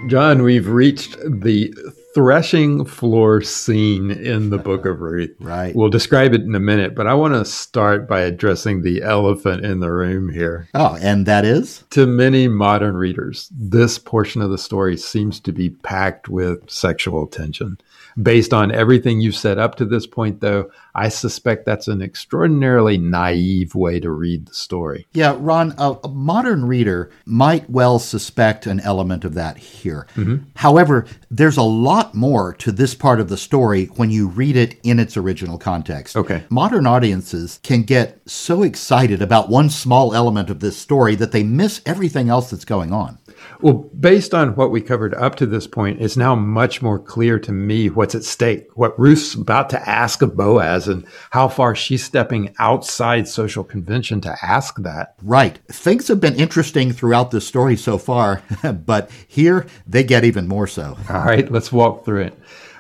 John, 0.06 0.42
we've 0.42 0.68
reached 0.68 1.18
the 1.18 1.74
threshing 2.18 2.84
floor 2.84 3.40
scene 3.40 4.10
in 4.10 4.50
the 4.50 4.58
book 4.58 4.84
of 4.86 5.00
Ruth. 5.00 5.30
Right. 5.38 5.72
We'll 5.72 5.88
describe 5.88 6.34
it 6.34 6.40
in 6.40 6.52
a 6.56 6.58
minute, 6.60 6.96
but 6.96 7.06
I 7.06 7.14
want 7.14 7.34
to 7.34 7.44
start 7.44 8.08
by 8.08 8.22
addressing 8.22 8.82
the 8.82 9.02
elephant 9.02 9.64
in 9.64 9.78
the 9.78 9.92
room 9.92 10.28
here. 10.28 10.68
Oh, 10.74 10.98
and 11.00 11.26
that 11.26 11.44
is? 11.44 11.84
To 11.90 12.08
many 12.08 12.48
modern 12.48 12.96
readers, 12.96 13.48
this 13.56 14.00
portion 14.00 14.42
of 14.42 14.50
the 14.50 14.58
story 14.58 14.96
seems 14.96 15.38
to 15.38 15.52
be 15.52 15.70
packed 15.70 16.28
with 16.28 16.68
sexual 16.68 17.28
tension. 17.28 17.78
Based 18.20 18.52
on 18.52 18.72
everything 18.72 19.20
you've 19.20 19.36
said 19.36 19.58
up 19.58 19.76
to 19.76 19.84
this 19.84 20.06
point, 20.06 20.40
though, 20.40 20.70
I 20.94 21.08
suspect 21.08 21.64
that's 21.64 21.86
an 21.86 22.02
extraordinarily 22.02 22.98
naive 22.98 23.74
way 23.74 24.00
to 24.00 24.10
read 24.10 24.46
the 24.46 24.54
story. 24.54 25.06
Yeah, 25.12 25.36
Ron, 25.38 25.74
a, 25.78 25.96
a 26.02 26.08
modern 26.08 26.64
reader 26.64 27.10
might 27.24 27.70
well 27.70 27.98
suspect 27.98 28.66
an 28.66 28.80
element 28.80 29.24
of 29.24 29.34
that 29.34 29.58
here. 29.58 30.06
Mm-hmm. 30.16 30.48
However, 30.56 31.06
there's 31.30 31.56
a 31.56 31.62
lot 31.62 32.14
more 32.14 32.54
to 32.54 32.72
this 32.72 32.94
part 32.94 33.20
of 33.20 33.28
the 33.28 33.36
story 33.36 33.86
when 33.96 34.10
you 34.10 34.26
read 34.28 34.56
it 34.56 34.78
in 34.82 34.98
its 34.98 35.16
original 35.16 35.58
context. 35.58 36.16
Okay. 36.16 36.42
Modern 36.50 36.86
audiences 36.86 37.60
can 37.62 37.82
get 37.82 38.20
so 38.26 38.62
excited 38.62 39.22
about 39.22 39.48
one 39.48 39.70
small 39.70 40.14
element 40.14 40.50
of 40.50 40.60
this 40.60 40.76
story 40.76 41.14
that 41.14 41.30
they 41.32 41.44
miss 41.44 41.80
everything 41.86 42.28
else 42.28 42.50
that's 42.50 42.64
going 42.64 42.92
on. 42.92 43.18
Well, 43.60 43.90
based 43.98 44.34
on 44.34 44.54
what 44.54 44.70
we 44.70 44.80
covered 44.80 45.14
up 45.14 45.34
to 45.36 45.46
this 45.46 45.66
point, 45.66 46.00
it's 46.00 46.16
now 46.16 46.34
much 46.34 46.80
more 46.80 46.98
clear 46.98 47.38
to 47.40 47.52
me 47.52 47.90
what's 47.90 48.14
at 48.14 48.24
stake, 48.24 48.68
what 48.74 48.98
Ruth's 48.98 49.34
about 49.34 49.70
to 49.70 49.88
ask 49.88 50.22
of 50.22 50.36
Boaz, 50.36 50.88
and 50.88 51.06
how 51.30 51.48
far 51.48 51.74
she's 51.74 52.04
stepping 52.04 52.54
outside 52.58 53.26
social 53.26 53.64
convention 53.64 54.20
to 54.22 54.36
ask 54.42 54.76
that. 54.82 55.14
Right. 55.22 55.58
Things 55.68 56.08
have 56.08 56.20
been 56.20 56.36
interesting 56.36 56.92
throughout 56.92 57.30
this 57.30 57.46
story 57.46 57.76
so 57.76 57.98
far, 57.98 58.42
but 58.86 59.10
here 59.26 59.66
they 59.86 60.04
get 60.04 60.24
even 60.24 60.46
more 60.46 60.66
so. 60.66 60.96
All 61.08 61.24
right, 61.24 61.50
let's 61.50 61.72
walk 61.72 62.04
through 62.04 62.22
it. 62.22 62.38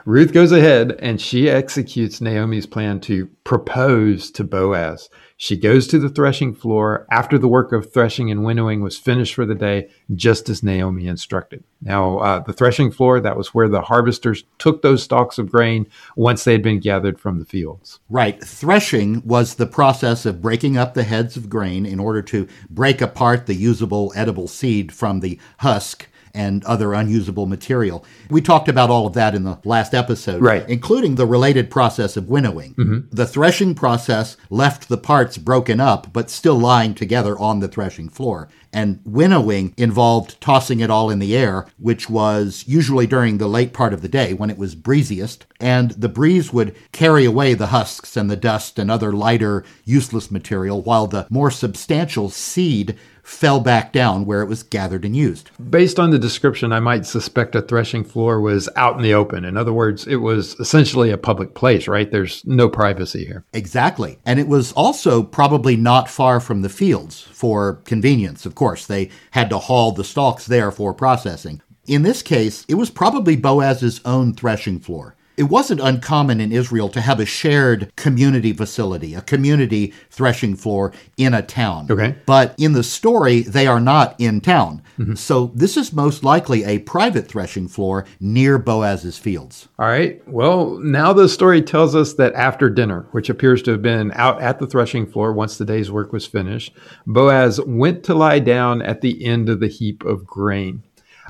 Ruth 0.08 0.32
goes 0.32 0.52
ahead 0.52 0.96
and 1.00 1.20
she 1.20 1.50
executes 1.50 2.22
Naomi's 2.22 2.64
plan 2.64 2.98
to 3.00 3.26
propose 3.44 4.30
to 4.30 4.42
Boaz. 4.44 5.10
She 5.40 5.56
goes 5.56 5.86
to 5.86 6.00
the 6.00 6.08
threshing 6.08 6.52
floor 6.52 7.06
after 7.12 7.38
the 7.38 7.46
work 7.46 7.70
of 7.70 7.92
threshing 7.92 8.28
and 8.28 8.44
winnowing 8.44 8.80
was 8.80 8.98
finished 8.98 9.34
for 9.34 9.46
the 9.46 9.54
day, 9.54 9.88
just 10.16 10.48
as 10.48 10.64
Naomi 10.64 11.06
instructed. 11.06 11.62
Now, 11.80 12.18
uh, 12.18 12.40
the 12.40 12.52
threshing 12.52 12.90
floor, 12.90 13.20
that 13.20 13.36
was 13.36 13.54
where 13.54 13.68
the 13.68 13.82
harvesters 13.82 14.42
took 14.58 14.82
those 14.82 15.04
stalks 15.04 15.38
of 15.38 15.52
grain 15.52 15.86
once 16.16 16.42
they 16.42 16.50
had 16.50 16.62
been 16.64 16.80
gathered 16.80 17.20
from 17.20 17.38
the 17.38 17.44
fields. 17.44 18.00
Right. 18.10 18.42
Threshing 18.42 19.22
was 19.24 19.54
the 19.54 19.66
process 19.66 20.26
of 20.26 20.42
breaking 20.42 20.76
up 20.76 20.94
the 20.94 21.04
heads 21.04 21.36
of 21.36 21.48
grain 21.48 21.86
in 21.86 22.00
order 22.00 22.20
to 22.22 22.48
break 22.68 23.00
apart 23.00 23.46
the 23.46 23.54
usable, 23.54 24.12
edible 24.16 24.48
seed 24.48 24.90
from 24.90 25.20
the 25.20 25.38
husk 25.58 26.08
and 26.38 26.64
other 26.64 26.94
unusable 26.94 27.46
material. 27.46 28.04
We 28.30 28.40
talked 28.40 28.68
about 28.68 28.90
all 28.90 29.08
of 29.08 29.14
that 29.14 29.34
in 29.34 29.42
the 29.42 29.58
last 29.64 29.92
episode, 29.92 30.40
right. 30.40 30.66
including 30.68 31.16
the 31.16 31.26
related 31.26 31.68
process 31.68 32.16
of 32.16 32.28
winnowing. 32.28 32.74
Mm-hmm. 32.74 32.98
The 33.10 33.26
threshing 33.26 33.74
process 33.74 34.36
left 34.48 34.88
the 34.88 34.96
parts 34.96 35.36
broken 35.36 35.80
up, 35.80 36.12
but 36.12 36.30
still 36.30 36.56
lying 36.56 36.94
together 36.94 37.36
on 37.36 37.58
the 37.58 37.66
threshing 37.66 38.08
floor. 38.08 38.48
And 38.72 39.00
winnowing 39.04 39.74
involved 39.76 40.40
tossing 40.40 40.78
it 40.78 40.90
all 40.90 41.10
in 41.10 41.18
the 41.18 41.36
air, 41.36 41.66
which 41.78 42.08
was 42.08 42.64
usually 42.68 43.06
during 43.06 43.38
the 43.38 43.48
late 43.48 43.72
part 43.72 43.92
of 43.92 44.02
the 44.02 44.08
day 44.08 44.32
when 44.32 44.50
it 44.50 44.58
was 44.58 44.76
breeziest, 44.76 45.46
and 45.58 45.90
the 45.92 46.08
breeze 46.08 46.52
would 46.52 46.76
carry 46.92 47.24
away 47.24 47.54
the 47.54 47.68
husks 47.68 48.16
and 48.16 48.30
the 48.30 48.36
dust 48.36 48.78
and 48.78 48.90
other 48.90 49.12
lighter, 49.12 49.64
useless 49.84 50.30
material, 50.30 50.82
while 50.82 51.08
the 51.08 51.26
more 51.30 51.50
substantial 51.50 52.28
seed 52.28 52.96
fell 53.28 53.60
back 53.60 53.92
down 53.92 54.24
where 54.24 54.40
it 54.40 54.48
was 54.48 54.62
gathered 54.62 55.04
and 55.04 55.14
used. 55.14 55.50
Based 55.70 56.00
on 56.00 56.10
the 56.10 56.18
description, 56.18 56.72
I 56.72 56.80
might 56.80 57.04
suspect 57.04 57.54
a 57.54 57.60
threshing 57.60 58.02
floor 58.02 58.40
was 58.40 58.70
out 58.74 58.96
in 58.96 59.02
the 59.02 59.12
open. 59.12 59.44
In 59.44 59.56
other 59.56 59.72
words, 59.72 60.06
it 60.06 60.16
was 60.16 60.58
essentially 60.58 61.10
a 61.10 61.18
public 61.18 61.54
place, 61.54 61.86
right? 61.86 62.10
There's 62.10 62.42
no 62.46 62.70
privacy 62.70 63.26
here. 63.26 63.44
Exactly. 63.52 64.18
And 64.24 64.40
it 64.40 64.48
was 64.48 64.72
also 64.72 65.22
probably 65.22 65.76
not 65.76 66.08
far 66.08 66.40
from 66.40 66.62
the 66.62 66.70
fields 66.70 67.20
for 67.20 67.74
convenience, 67.84 68.46
of 68.46 68.54
course. 68.54 68.86
They 68.86 69.10
had 69.32 69.50
to 69.50 69.58
haul 69.58 69.92
the 69.92 70.04
stalks 70.04 70.46
there 70.46 70.70
for 70.70 70.94
processing. 70.94 71.60
In 71.86 72.02
this 72.02 72.22
case, 72.22 72.64
it 72.66 72.74
was 72.74 72.90
probably 72.90 73.36
Boaz's 73.36 74.00
own 74.06 74.32
threshing 74.32 74.80
floor 74.80 75.16
it 75.38 75.44
wasn't 75.44 75.80
uncommon 75.80 76.40
in 76.40 76.50
Israel 76.50 76.88
to 76.88 77.00
have 77.00 77.20
a 77.20 77.24
shared 77.24 77.94
community 77.96 78.52
facility, 78.52 79.14
a 79.14 79.22
community 79.22 79.94
threshing 80.10 80.56
floor 80.56 80.92
in 81.16 81.32
a 81.32 81.42
town. 81.42 81.86
Okay. 81.88 82.16
But 82.26 82.54
in 82.58 82.72
the 82.72 82.82
story, 82.82 83.42
they 83.42 83.66
are 83.66 83.80
not 83.80 84.16
in 84.18 84.40
town. 84.40 84.82
Mm-hmm. 84.98 85.14
So 85.14 85.52
this 85.54 85.76
is 85.76 85.92
most 85.92 86.24
likely 86.24 86.64
a 86.64 86.80
private 86.80 87.28
threshing 87.28 87.68
floor 87.68 88.04
near 88.18 88.58
Boaz's 88.58 89.16
fields. 89.16 89.68
All 89.78 89.86
right. 89.86 90.20
Well, 90.26 90.78
now 90.80 91.12
the 91.12 91.28
story 91.28 91.62
tells 91.62 91.94
us 91.94 92.14
that 92.14 92.34
after 92.34 92.68
dinner, 92.68 93.06
which 93.12 93.30
appears 93.30 93.62
to 93.62 93.70
have 93.72 93.82
been 93.82 94.10
out 94.16 94.42
at 94.42 94.58
the 94.58 94.66
threshing 94.66 95.06
floor 95.06 95.32
once 95.32 95.56
the 95.56 95.64
day's 95.64 95.90
work 95.90 96.12
was 96.12 96.26
finished, 96.26 96.74
Boaz 97.06 97.60
went 97.64 98.02
to 98.04 98.14
lie 98.14 98.40
down 98.40 98.82
at 98.82 99.02
the 99.02 99.24
end 99.24 99.48
of 99.48 99.60
the 99.60 99.68
heap 99.68 100.04
of 100.04 100.26
grain. 100.26 100.82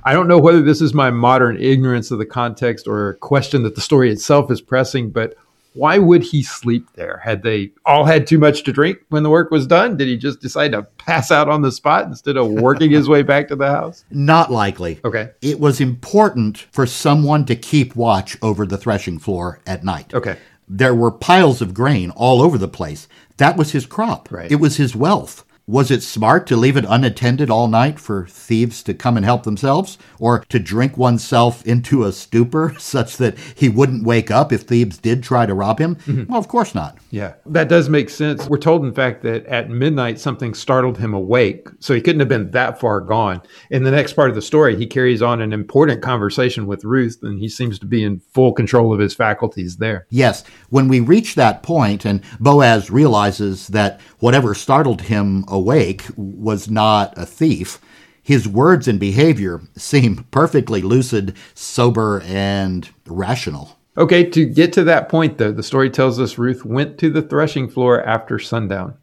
I 0.09 0.15
don't 0.15 0.27
know 0.27 0.39
whether 0.39 0.63
this 0.63 0.81
is 0.81 0.95
my 0.95 1.11
modern 1.11 1.59
ignorance 1.63 2.11
of 2.11 2.17
the 2.17 2.25
context 2.25 2.89
or 2.89 3.11
a 3.11 3.15
question 3.15 3.63
that 3.65 3.75
the 3.75 3.83
story 3.83 4.11
itself 4.11 4.51
is 4.51 4.63
pressing, 4.63 5.11
but 5.11 5.35
why 5.75 5.99
would 5.99 6.23
he 6.23 6.43
sleep 6.43 6.89
there? 6.95 7.21
Had 7.23 7.43
they 7.43 7.73
all 7.85 8.07
had 8.07 8.27
too 8.27 8.39
much 8.39 8.63
to 8.63 8.73
drink 8.73 9.01
when 9.11 9.23
the 9.23 9.29
work 9.29 9.51
was 9.51 9.67
done? 9.67 9.99
Did 9.99 10.09
he 10.09 10.17
just 10.17 10.41
decide 10.41 10.73
to 10.73 10.85
pass 10.97 11.31
out 11.31 11.51
on 11.51 11.61
the 11.61 11.71
spot 11.71 12.07
instead 12.07 12.39
of 12.39 12.51
working 12.51 12.91
his 12.91 13.07
way 13.07 13.21
back 13.23 13.49
to 13.49 13.57
the 13.57 13.69
house? 13.69 14.07
Not 14.11 14.51
likely. 14.51 14.99
Okay. 15.05 15.29
It 15.43 15.61
was 15.61 15.79
important 15.79 16.57
for 16.73 16.87
someone 16.87 17.45
to 17.45 17.55
keep 17.55 17.95
watch 17.95 18.39
over 18.41 18.65
the 18.65 18.79
threshing 18.79 19.19
floor 19.19 19.61
at 19.67 19.85
night. 19.85 20.15
Okay. 20.15 20.39
There 20.67 20.95
were 20.95 21.11
piles 21.11 21.61
of 21.61 21.75
grain 21.75 22.13
all 22.13 22.41
over 22.41 22.57
the 22.57 22.67
place. 22.67 23.09
That 23.37 23.59
was 23.59 23.73
his 23.73 23.85
crop. 23.85 24.33
Right. 24.33 24.51
It 24.51 24.57
was 24.57 24.79
his 24.79 24.97
wealth. 24.97 25.45
Was 25.69 25.91
it 25.91 26.03
smart 26.03 26.47
to 26.47 26.57
leave 26.57 26.79
it 26.79 26.87
unattended 26.89 27.51
all 27.51 27.69
night 27.69 28.01
for 28.01 28.27
thieves 28.27 28.83
to 28.85 28.95
come 28.95 29.19
and 29.19 29.27
help 29.27 29.43
themselves? 29.43 29.99
Or 30.19 30.43
to 30.49 30.59
drink 30.59 30.97
oneself 30.97 31.63
into 31.67 32.05
a 32.05 32.13
stupor 32.13 32.75
such 32.79 33.19
that 33.19 33.37
he 33.55 33.69
wouldn't 33.69 34.07
wake 34.07 34.31
up 34.31 34.51
if 34.51 34.63
thieves 34.63 34.97
did 34.97 35.23
try 35.23 35.45
to 35.45 35.53
rob 35.53 35.79
him? 35.79 35.97
Mm-hmm. 35.97 36.33
Well, 36.33 36.41
of 36.41 36.49
course 36.49 36.75
not. 36.75 36.97
Yeah, 37.11 37.35
that 37.45 37.69
does 37.69 37.91
make 37.91 38.09
sense. 38.09 38.49
We're 38.49 38.57
told, 38.57 38.83
in 38.83 38.95
fact, 38.95 39.23
that 39.25 39.45
at 39.45 39.69
midnight 39.69 40.19
something 40.19 40.55
startled 40.55 40.97
him 40.97 41.13
awake, 41.13 41.69
so 41.81 41.93
he 41.93 42.01
couldn't 42.01 42.21
have 42.21 42.31
been 42.31 42.51
that 42.53 42.81
far 42.81 43.03
gone. 43.03 43.43
In 43.71 43.83
the 43.83 43.91
next 43.91 44.15
part 44.15 44.31
of 44.31 44.37
the 44.37 44.43
story, 44.43 44.75
he 44.75 44.87
carries 44.87 45.21
on 45.21 45.43
an 45.43 45.53
important 45.53 46.01
conversation 46.01 46.67
with 46.67 46.83
Ruth, 46.83 47.19
and 47.23 47.39
he 47.39 47.49
seems 47.49 47.79
to 47.81 47.87
be 47.87 48.03
in 48.03 48.21
full 48.33 48.55
control 48.55 48.95
of 48.95 49.01
his 49.01 49.13
faculties 49.13 49.77
there. 49.77 50.07
Yes, 50.09 50.45
when 50.71 50.89
we 50.89 51.01
reach 51.01 51.35
that 51.35 51.63
point 51.63 52.07
and 52.07 52.23
Boaz 52.41 52.91
realizes 52.91 53.69
that 53.69 54.01
whatever 54.21 54.55
startled 54.55 55.03
him 55.03 55.45
awake 55.59 56.05
was 56.17 56.71
not 56.71 57.17
a 57.17 57.27
thief. 57.27 57.81
His 58.23 58.47
words 58.47 58.87
and 58.87 59.01
behavior 59.01 59.63
seem 59.77 60.25
perfectly 60.31 60.83
lucid, 60.83 61.35
sober, 61.55 62.21
and 62.27 62.89
rational. 63.07 63.79
Okay, 63.97 64.23
to 64.23 64.45
get 64.45 64.73
to 64.75 64.85
that 64.85 65.09
point, 65.09 65.39
though, 65.39 65.51
the 65.51 65.63
story 65.63 65.91
tells 65.91 66.21
us 66.21 66.39
Ruth 66.39 66.65
went 66.65 66.99
to 66.99 67.11
the 67.11 67.23
threshing 67.23 67.69
floor 67.69 68.01
after 68.05 68.39
sundown. 68.39 68.95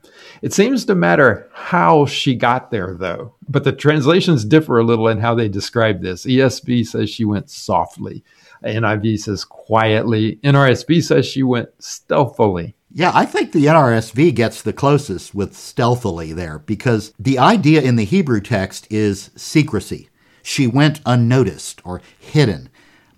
It 0.42 0.54
seems 0.54 0.86
to 0.86 0.96
matter 0.96 1.50
how 1.54 2.06
she 2.06 2.34
got 2.34 2.72
there, 2.72 2.96
though, 2.98 3.36
but 3.50 3.66
the 3.66 3.74
translations 3.74 4.46
differ 4.46 4.80
a 4.80 4.86
little 4.86 5.10
in 5.10 5.20
how 5.20 5.36
they 5.36 5.50
describe 5.50 6.02
this. 6.02 6.26
ESV 6.26 6.88
says 6.88 7.10
she 7.10 7.26
went 7.26 7.50
softly, 7.50 8.24
NIV 8.64 9.20
says 9.20 9.44
quietly, 9.44 10.40
NRSV 10.44 11.04
says 11.04 11.26
she 11.26 11.44
went 11.44 11.70
stealthily. 11.80 12.76
Yeah, 12.98 13.12
I 13.14 13.26
think 13.26 13.52
the 13.52 13.66
NRSV 13.66 14.34
gets 14.36 14.62
the 14.62 14.72
closest 14.72 15.36
with 15.36 15.54
stealthily 15.54 16.32
there 16.32 16.60
because 16.60 17.12
the 17.20 17.38
idea 17.38 17.82
in 17.82 17.98
the 17.98 18.06
Hebrew 18.06 18.40
text 18.40 18.88
is 18.90 19.32
secrecy. 19.36 20.08
She 20.42 20.66
went 20.66 21.02
unnoticed 21.06 21.82
or 21.84 22.02
hidden. 22.18 22.70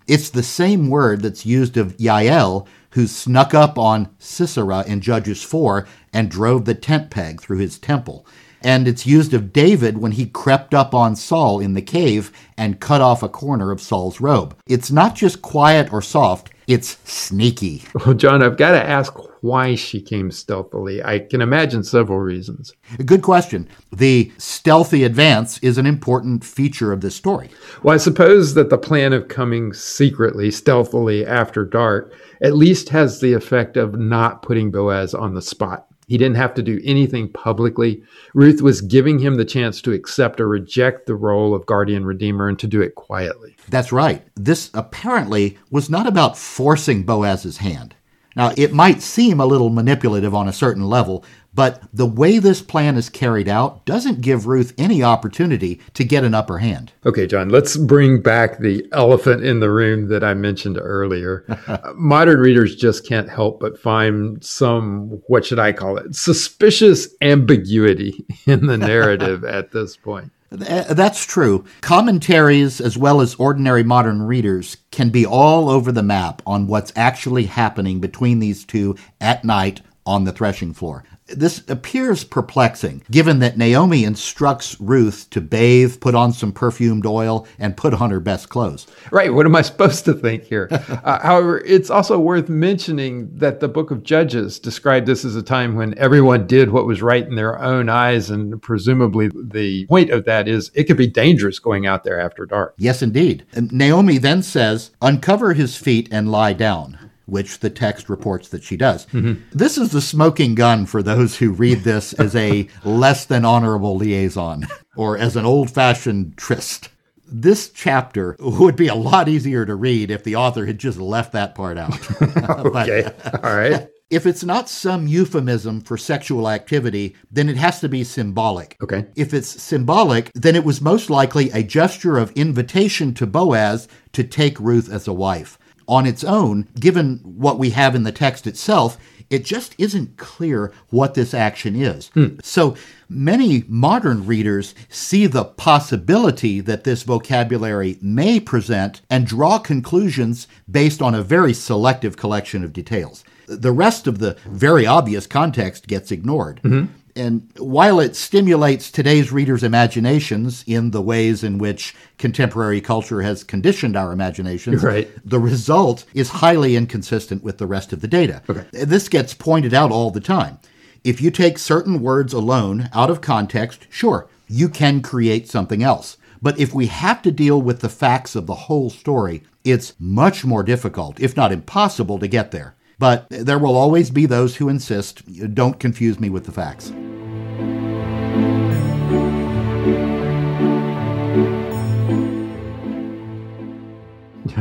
It's 0.07 0.31
the 0.31 0.41
same 0.41 0.89
word 0.89 1.21
that's 1.21 1.45
used 1.45 1.77
of 1.77 1.95
Yael, 1.97 2.65
who 2.93 3.05
snuck 3.05 3.53
up 3.53 3.77
on 3.77 4.09
Sisera 4.17 4.83
in 4.87 4.99
Judges 4.99 5.43
4 5.43 5.87
and 6.11 6.31
drove 6.31 6.65
the 6.65 6.73
tent 6.73 7.11
peg 7.11 7.39
through 7.39 7.59
his 7.59 7.77
temple. 7.77 8.25
And 8.63 8.87
it's 8.87 9.05
used 9.05 9.35
of 9.35 9.53
David 9.53 9.99
when 9.99 10.13
he 10.13 10.25
crept 10.25 10.73
up 10.73 10.95
on 10.95 11.15
Saul 11.15 11.59
in 11.59 11.75
the 11.75 11.83
cave 11.83 12.31
and 12.57 12.79
cut 12.79 13.01
off 13.01 13.21
a 13.21 13.29
corner 13.29 13.69
of 13.69 13.79
Saul's 13.79 14.19
robe. 14.19 14.57
It's 14.65 14.89
not 14.89 15.13
just 15.13 15.43
quiet 15.43 15.93
or 15.93 16.01
soft, 16.01 16.49
it's 16.67 16.97
sneaky. 17.09 17.83
Well, 17.93 18.13
John, 18.13 18.43
I've 18.43 18.57
got 18.57 18.71
to 18.71 18.83
ask 18.83 19.13
why 19.41 19.75
she 19.75 20.01
came 20.01 20.31
stealthily. 20.31 21.03
I 21.03 21.19
can 21.19 21.41
imagine 21.41 21.83
several 21.83 22.19
reasons. 22.19 22.73
Good 23.05 23.21
question. 23.21 23.67
The 23.91 24.31
stealthy 24.37 25.03
advance 25.03 25.57
is 25.59 25.77
an 25.77 25.85
important 25.85 26.43
feature 26.43 26.91
of 26.91 27.01
this 27.01 27.15
story. 27.15 27.49
Well, 27.83 27.95
I 27.95 27.97
suppose 27.97 28.53
that 28.53 28.69
the 28.69 28.77
plan 28.77 29.13
of 29.13 29.27
coming 29.27 29.73
secretly, 29.73 30.51
stealthily 30.51 31.25
after 31.25 31.65
dark, 31.65 32.13
at 32.41 32.55
least 32.55 32.89
has 32.89 33.19
the 33.19 33.33
effect 33.33 33.77
of 33.77 33.99
not 33.99 34.41
putting 34.41 34.71
Boaz 34.71 35.13
on 35.13 35.33
the 35.33 35.41
spot. 35.41 35.87
He 36.07 36.17
didn't 36.17 36.37
have 36.37 36.53
to 36.53 36.63
do 36.63 36.79
anything 36.85 37.29
publicly. 37.33 38.01
Ruth 38.33 38.61
was 38.61 38.79
giving 38.79 39.19
him 39.19 39.35
the 39.35 39.43
chance 39.43 39.81
to 39.81 39.91
accept 39.91 40.39
or 40.39 40.47
reject 40.47 41.05
the 41.05 41.15
role 41.15 41.53
of 41.53 41.65
guardian 41.65 42.05
redeemer 42.05 42.47
and 42.47 42.57
to 42.59 42.67
do 42.67 42.81
it 42.81 42.95
quietly. 42.95 43.57
That's 43.67 43.91
right. 43.91 44.25
This 44.35 44.71
apparently 44.73 45.57
was 45.69 45.89
not 45.89 46.07
about 46.07 46.37
forcing 46.37 47.03
Boaz's 47.03 47.57
hand. 47.57 47.93
Now, 48.37 48.53
it 48.55 48.71
might 48.71 49.01
seem 49.01 49.39
a 49.39 49.47
little 49.47 49.71
manipulative 49.71 50.35
on 50.35 50.47
a 50.47 50.53
certain 50.53 50.83
level, 50.83 51.25
but 51.55 51.81
the 51.91 52.05
way 52.05 52.37
this 52.37 52.61
plan 52.61 52.95
is 52.95 53.09
carried 53.09 53.49
out 53.49 53.83
doesn't 53.83 54.21
give 54.21 54.45
Ruth 54.45 54.75
any 54.77 55.01
opportunity 55.01 55.81
to 55.95 56.03
get 56.03 56.23
an 56.23 56.35
upper 56.35 56.59
hand. 56.59 56.93
Okay, 57.03 57.25
John, 57.25 57.49
let's 57.49 57.75
bring 57.75 58.21
back 58.21 58.59
the 58.59 58.87
elephant 58.91 59.43
in 59.43 59.59
the 59.59 59.71
room 59.71 60.07
that 60.09 60.23
I 60.23 60.35
mentioned 60.35 60.77
earlier. 60.79 61.45
Modern 61.95 62.39
readers 62.39 62.75
just 62.75 63.07
can't 63.07 63.27
help 63.27 63.59
but 63.59 63.79
find 63.79 64.43
some, 64.45 65.23
what 65.25 65.43
should 65.43 65.57
I 65.57 65.71
call 65.71 65.97
it, 65.97 66.13
suspicious 66.13 67.07
ambiguity 67.21 68.23
in 68.45 68.67
the 68.67 68.77
narrative 68.77 69.43
at 69.43 69.71
this 69.71 69.97
point. 69.97 70.31
Uh, 70.51 70.93
that's 70.93 71.25
true. 71.25 71.65
Commentaries, 71.81 72.79
as 72.79 72.97
well 72.97 73.19
as 73.21 73.35
ordinary 73.35 73.83
modern 73.83 74.21
readers, 74.21 74.77
can 74.91 75.09
be 75.09 75.25
all 75.25 75.69
over 75.69 75.91
the 75.91 76.03
map 76.03 76.41
on 76.45 76.67
what's 76.67 76.93
actually 76.95 77.45
happening 77.45 77.99
between 77.99 78.39
these 78.39 78.63
two 78.63 78.95
at 79.19 79.43
night 79.43 79.81
on 80.05 80.23
the 80.23 80.31
threshing 80.31 80.73
floor. 80.73 81.03
This 81.29 81.63
appears 81.67 82.23
perplexing, 82.23 83.03
given 83.11 83.39
that 83.39 83.57
Naomi 83.57 84.03
instructs 84.03 84.79
Ruth 84.79 85.29
to 85.31 85.41
bathe, 85.41 85.99
put 85.99 86.15
on 86.15 86.31
some 86.33 86.51
perfumed 86.51 87.05
oil, 87.05 87.47
and 87.59 87.75
put 87.75 87.93
on 87.93 88.11
her 88.11 88.19
best 88.19 88.49
clothes. 88.49 88.87
Right. 89.11 89.33
What 89.33 89.45
am 89.45 89.55
I 89.55 89.61
supposed 89.61 90.05
to 90.05 90.13
think 90.13 90.43
here? 90.43 90.67
uh, 90.71 91.19
however, 91.19 91.59
it's 91.59 91.89
also 91.89 92.19
worth 92.19 92.49
mentioning 92.49 93.29
that 93.37 93.59
the 93.59 93.67
book 93.67 93.91
of 93.91 94.03
Judges 94.03 94.59
described 94.59 95.05
this 95.05 95.25
as 95.25 95.35
a 95.35 95.43
time 95.43 95.75
when 95.75 95.97
everyone 95.97 96.47
did 96.47 96.71
what 96.71 96.85
was 96.85 97.01
right 97.01 97.25
in 97.25 97.35
their 97.35 97.59
own 97.61 97.89
eyes. 97.89 98.29
And 98.29 98.61
presumably, 98.61 99.29
the 99.33 99.85
point 99.87 100.09
of 100.09 100.25
that 100.25 100.47
is 100.47 100.71
it 100.73 100.85
could 100.85 100.97
be 100.97 101.07
dangerous 101.07 101.59
going 101.59 101.85
out 101.85 102.03
there 102.03 102.19
after 102.19 102.45
dark. 102.45 102.73
Yes, 102.77 103.01
indeed. 103.01 103.45
And 103.53 103.71
Naomi 103.71 104.17
then 104.17 104.43
says, 104.43 104.91
Uncover 105.01 105.53
his 105.53 105.75
feet 105.75 106.07
and 106.11 106.31
lie 106.31 106.53
down 106.53 107.06
which 107.27 107.59
the 107.59 107.69
text 107.69 108.09
reports 108.09 108.49
that 108.49 108.63
she 108.63 108.75
does. 108.75 109.05
Mm-hmm. 109.07 109.41
This 109.51 109.77
is 109.77 109.91
the 109.91 110.01
smoking 110.01 110.55
gun 110.55 110.85
for 110.85 111.03
those 111.03 111.37
who 111.37 111.51
read 111.51 111.79
this 111.83 112.13
as 112.13 112.35
a 112.35 112.67
less 112.83 113.25
than 113.25 113.45
honorable 113.45 113.97
liaison 113.97 114.65
or 114.95 115.17
as 115.17 115.35
an 115.35 115.45
old 115.45 115.69
fashioned 115.69 116.37
tryst. 116.37 116.89
This 117.29 117.69
chapter 117.69 118.37
would 118.39 118.77
be 118.77 118.87
a 118.87 118.95
lot 118.95 119.27
easier 119.27 119.65
to 119.65 119.75
read 119.75 120.09
if 120.09 120.23
the 120.23 120.37
author 120.37 120.65
had 120.65 120.77
just 120.77 120.97
left 120.97 121.33
that 121.33 121.53
part 121.53 121.77
out. 121.77 121.93
okay. 122.49 123.11
All 123.43 123.55
right. 123.55 123.89
If 124.09 124.25
it's 124.25 124.45
not 124.45 124.69
some 124.69 125.05
euphemism 125.05 125.81
for 125.81 125.97
sexual 125.97 126.49
activity, 126.49 127.17
then 127.29 127.49
it 127.49 127.57
has 127.57 127.81
to 127.81 127.89
be 127.89 128.05
symbolic. 128.05 128.77
Okay. 128.81 129.05
If 129.17 129.33
it's 129.33 129.61
symbolic, 129.61 130.31
then 130.33 130.55
it 130.55 130.63
was 130.63 130.79
most 130.79 131.09
likely 131.09 131.51
a 131.51 131.61
gesture 131.61 132.17
of 132.17 132.31
invitation 132.31 133.13
to 133.15 133.27
Boaz 133.27 133.89
to 134.13 134.23
take 134.23 134.57
Ruth 134.61 134.89
as 134.89 135.09
a 135.09 135.13
wife 135.13 135.59
on 135.87 136.05
its 136.05 136.23
own, 136.23 136.67
given 136.79 137.17
what 137.23 137.57
we 137.57 137.71
have 137.71 137.95
in 137.95 138.03
the 138.03 138.11
text 138.11 138.45
itself, 138.45 138.97
it 139.29 139.43
just 139.43 139.75
isn't 139.77 140.17
clear 140.17 140.71
what 140.89 141.13
this 141.13 141.33
action 141.33 141.75
is. 141.75 142.07
Hmm. 142.09 142.39
So 142.41 142.75
many 143.09 143.63
modern 143.67 144.25
readers 144.25 144.73
see 144.89 145.27
the 145.27 145.45
possibility 145.45 146.59
that 146.61 146.83
this 146.83 147.03
vocabulary 147.03 147.97
may 148.01 148.39
present 148.39 149.01
and 149.09 149.27
draw 149.27 149.59
conclusions 149.59 150.47
based 150.69 151.01
on 151.01 151.13
a 151.13 151.23
very 151.23 151.53
selective 151.53 152.17
collection 152.17 152.63
of 152.63 152.73
details. 152.73 153.23
The 153.47 153.71
rest 153.71 154.07
of 154.07 154.19
the 154.19 154.37
very 154.45 154.85
obvious 154.85 155.25
context 155.25 155.87
gets 155.87 156.11
ignored. 156.11 156.59
Mm-hmm. 156.63 156.93
And 157.17 157.51
while 157.57 157.99
it 157.99 158.15
stimulates 158.15 158.91
today's 158.91 159.31
readers' 159.31 159.63
imaginations 159.63 160.63
in 160.67 160.91
the 160.91 161.01
ways 161.01 161.43
in 161.43 161.57
which 161.57 161.95
contemporary 162.17 162.79
culture 162.79 163.23
has 163.23 163.43
conditioned 163.43 163.95
our 163.95 164.11
imaginations, 164.11 164.83
right. 164.83 165.09
the 165.25 165.39
result 165.39 166.05
is 166.13 166.29
highly 166.29 166.75
inconsistent 166.75 167.43
with 167.43 167.57
the 167.57 167.65
rest 167.65 167.91
of 167.91 168.01
the 168.01 168.07
data. 168.07 168.43
Okay. 168.47 168.65
This 168.71 169.09
gets 169.09 169.33
pointed 169.33 169.73
out 169.73 169.91
all 169.91 170.11
the 170.11 170.19
time. 170.19 170.59
If 171.03 171.19
you 171.19 171.31
take 171.31 171.57
certain 171.57 172.01
words 172.01 172.33
alone 172.33 172.89
out 172.93 173.09
of 173.09 173.21
context, 173.21 173.87
sure, 173.89 174.27
you 174.47 174.69
can 174.69 175.01
create 175.01 175.49
something 175.49 175.81
else. 175.81 176.17
But 176.41 176.59
if 176.59 176.73
we 176.73 176.85
have 176.87 177.23
to 177.23 177.31
deal 177.31 177.59
with 177.59 177.79
the 177.79 177.89
facts 177.89 178.35
of 178.35 178.45
the 178.45 178.53
whole 178.53 178.91
story, 178.91 179.43
it's 179.63 179.93
much 179.99 180.45
more 180.45 180.63
difficult, 180.63 181.19
if 181.19 181.35
not 181.35 181.51
impossible, 181.51 182.19
to 182.19 182.27
get 182.27 182.51
there. 182.51 182.75
But 182.99 183.27
there 183.29 183.59
will 183.59 183.75
always 183.75 184.09
be 184.09 184.25
those 184.25 184.57
who 184.57 184.69
insist 184.69 185.23
don't 185.53 185.79
confuse 185.79 186.19
me 186.19 186.29
with 186.29 186.45
the 186.45 186.51
facts. 186.51 186.91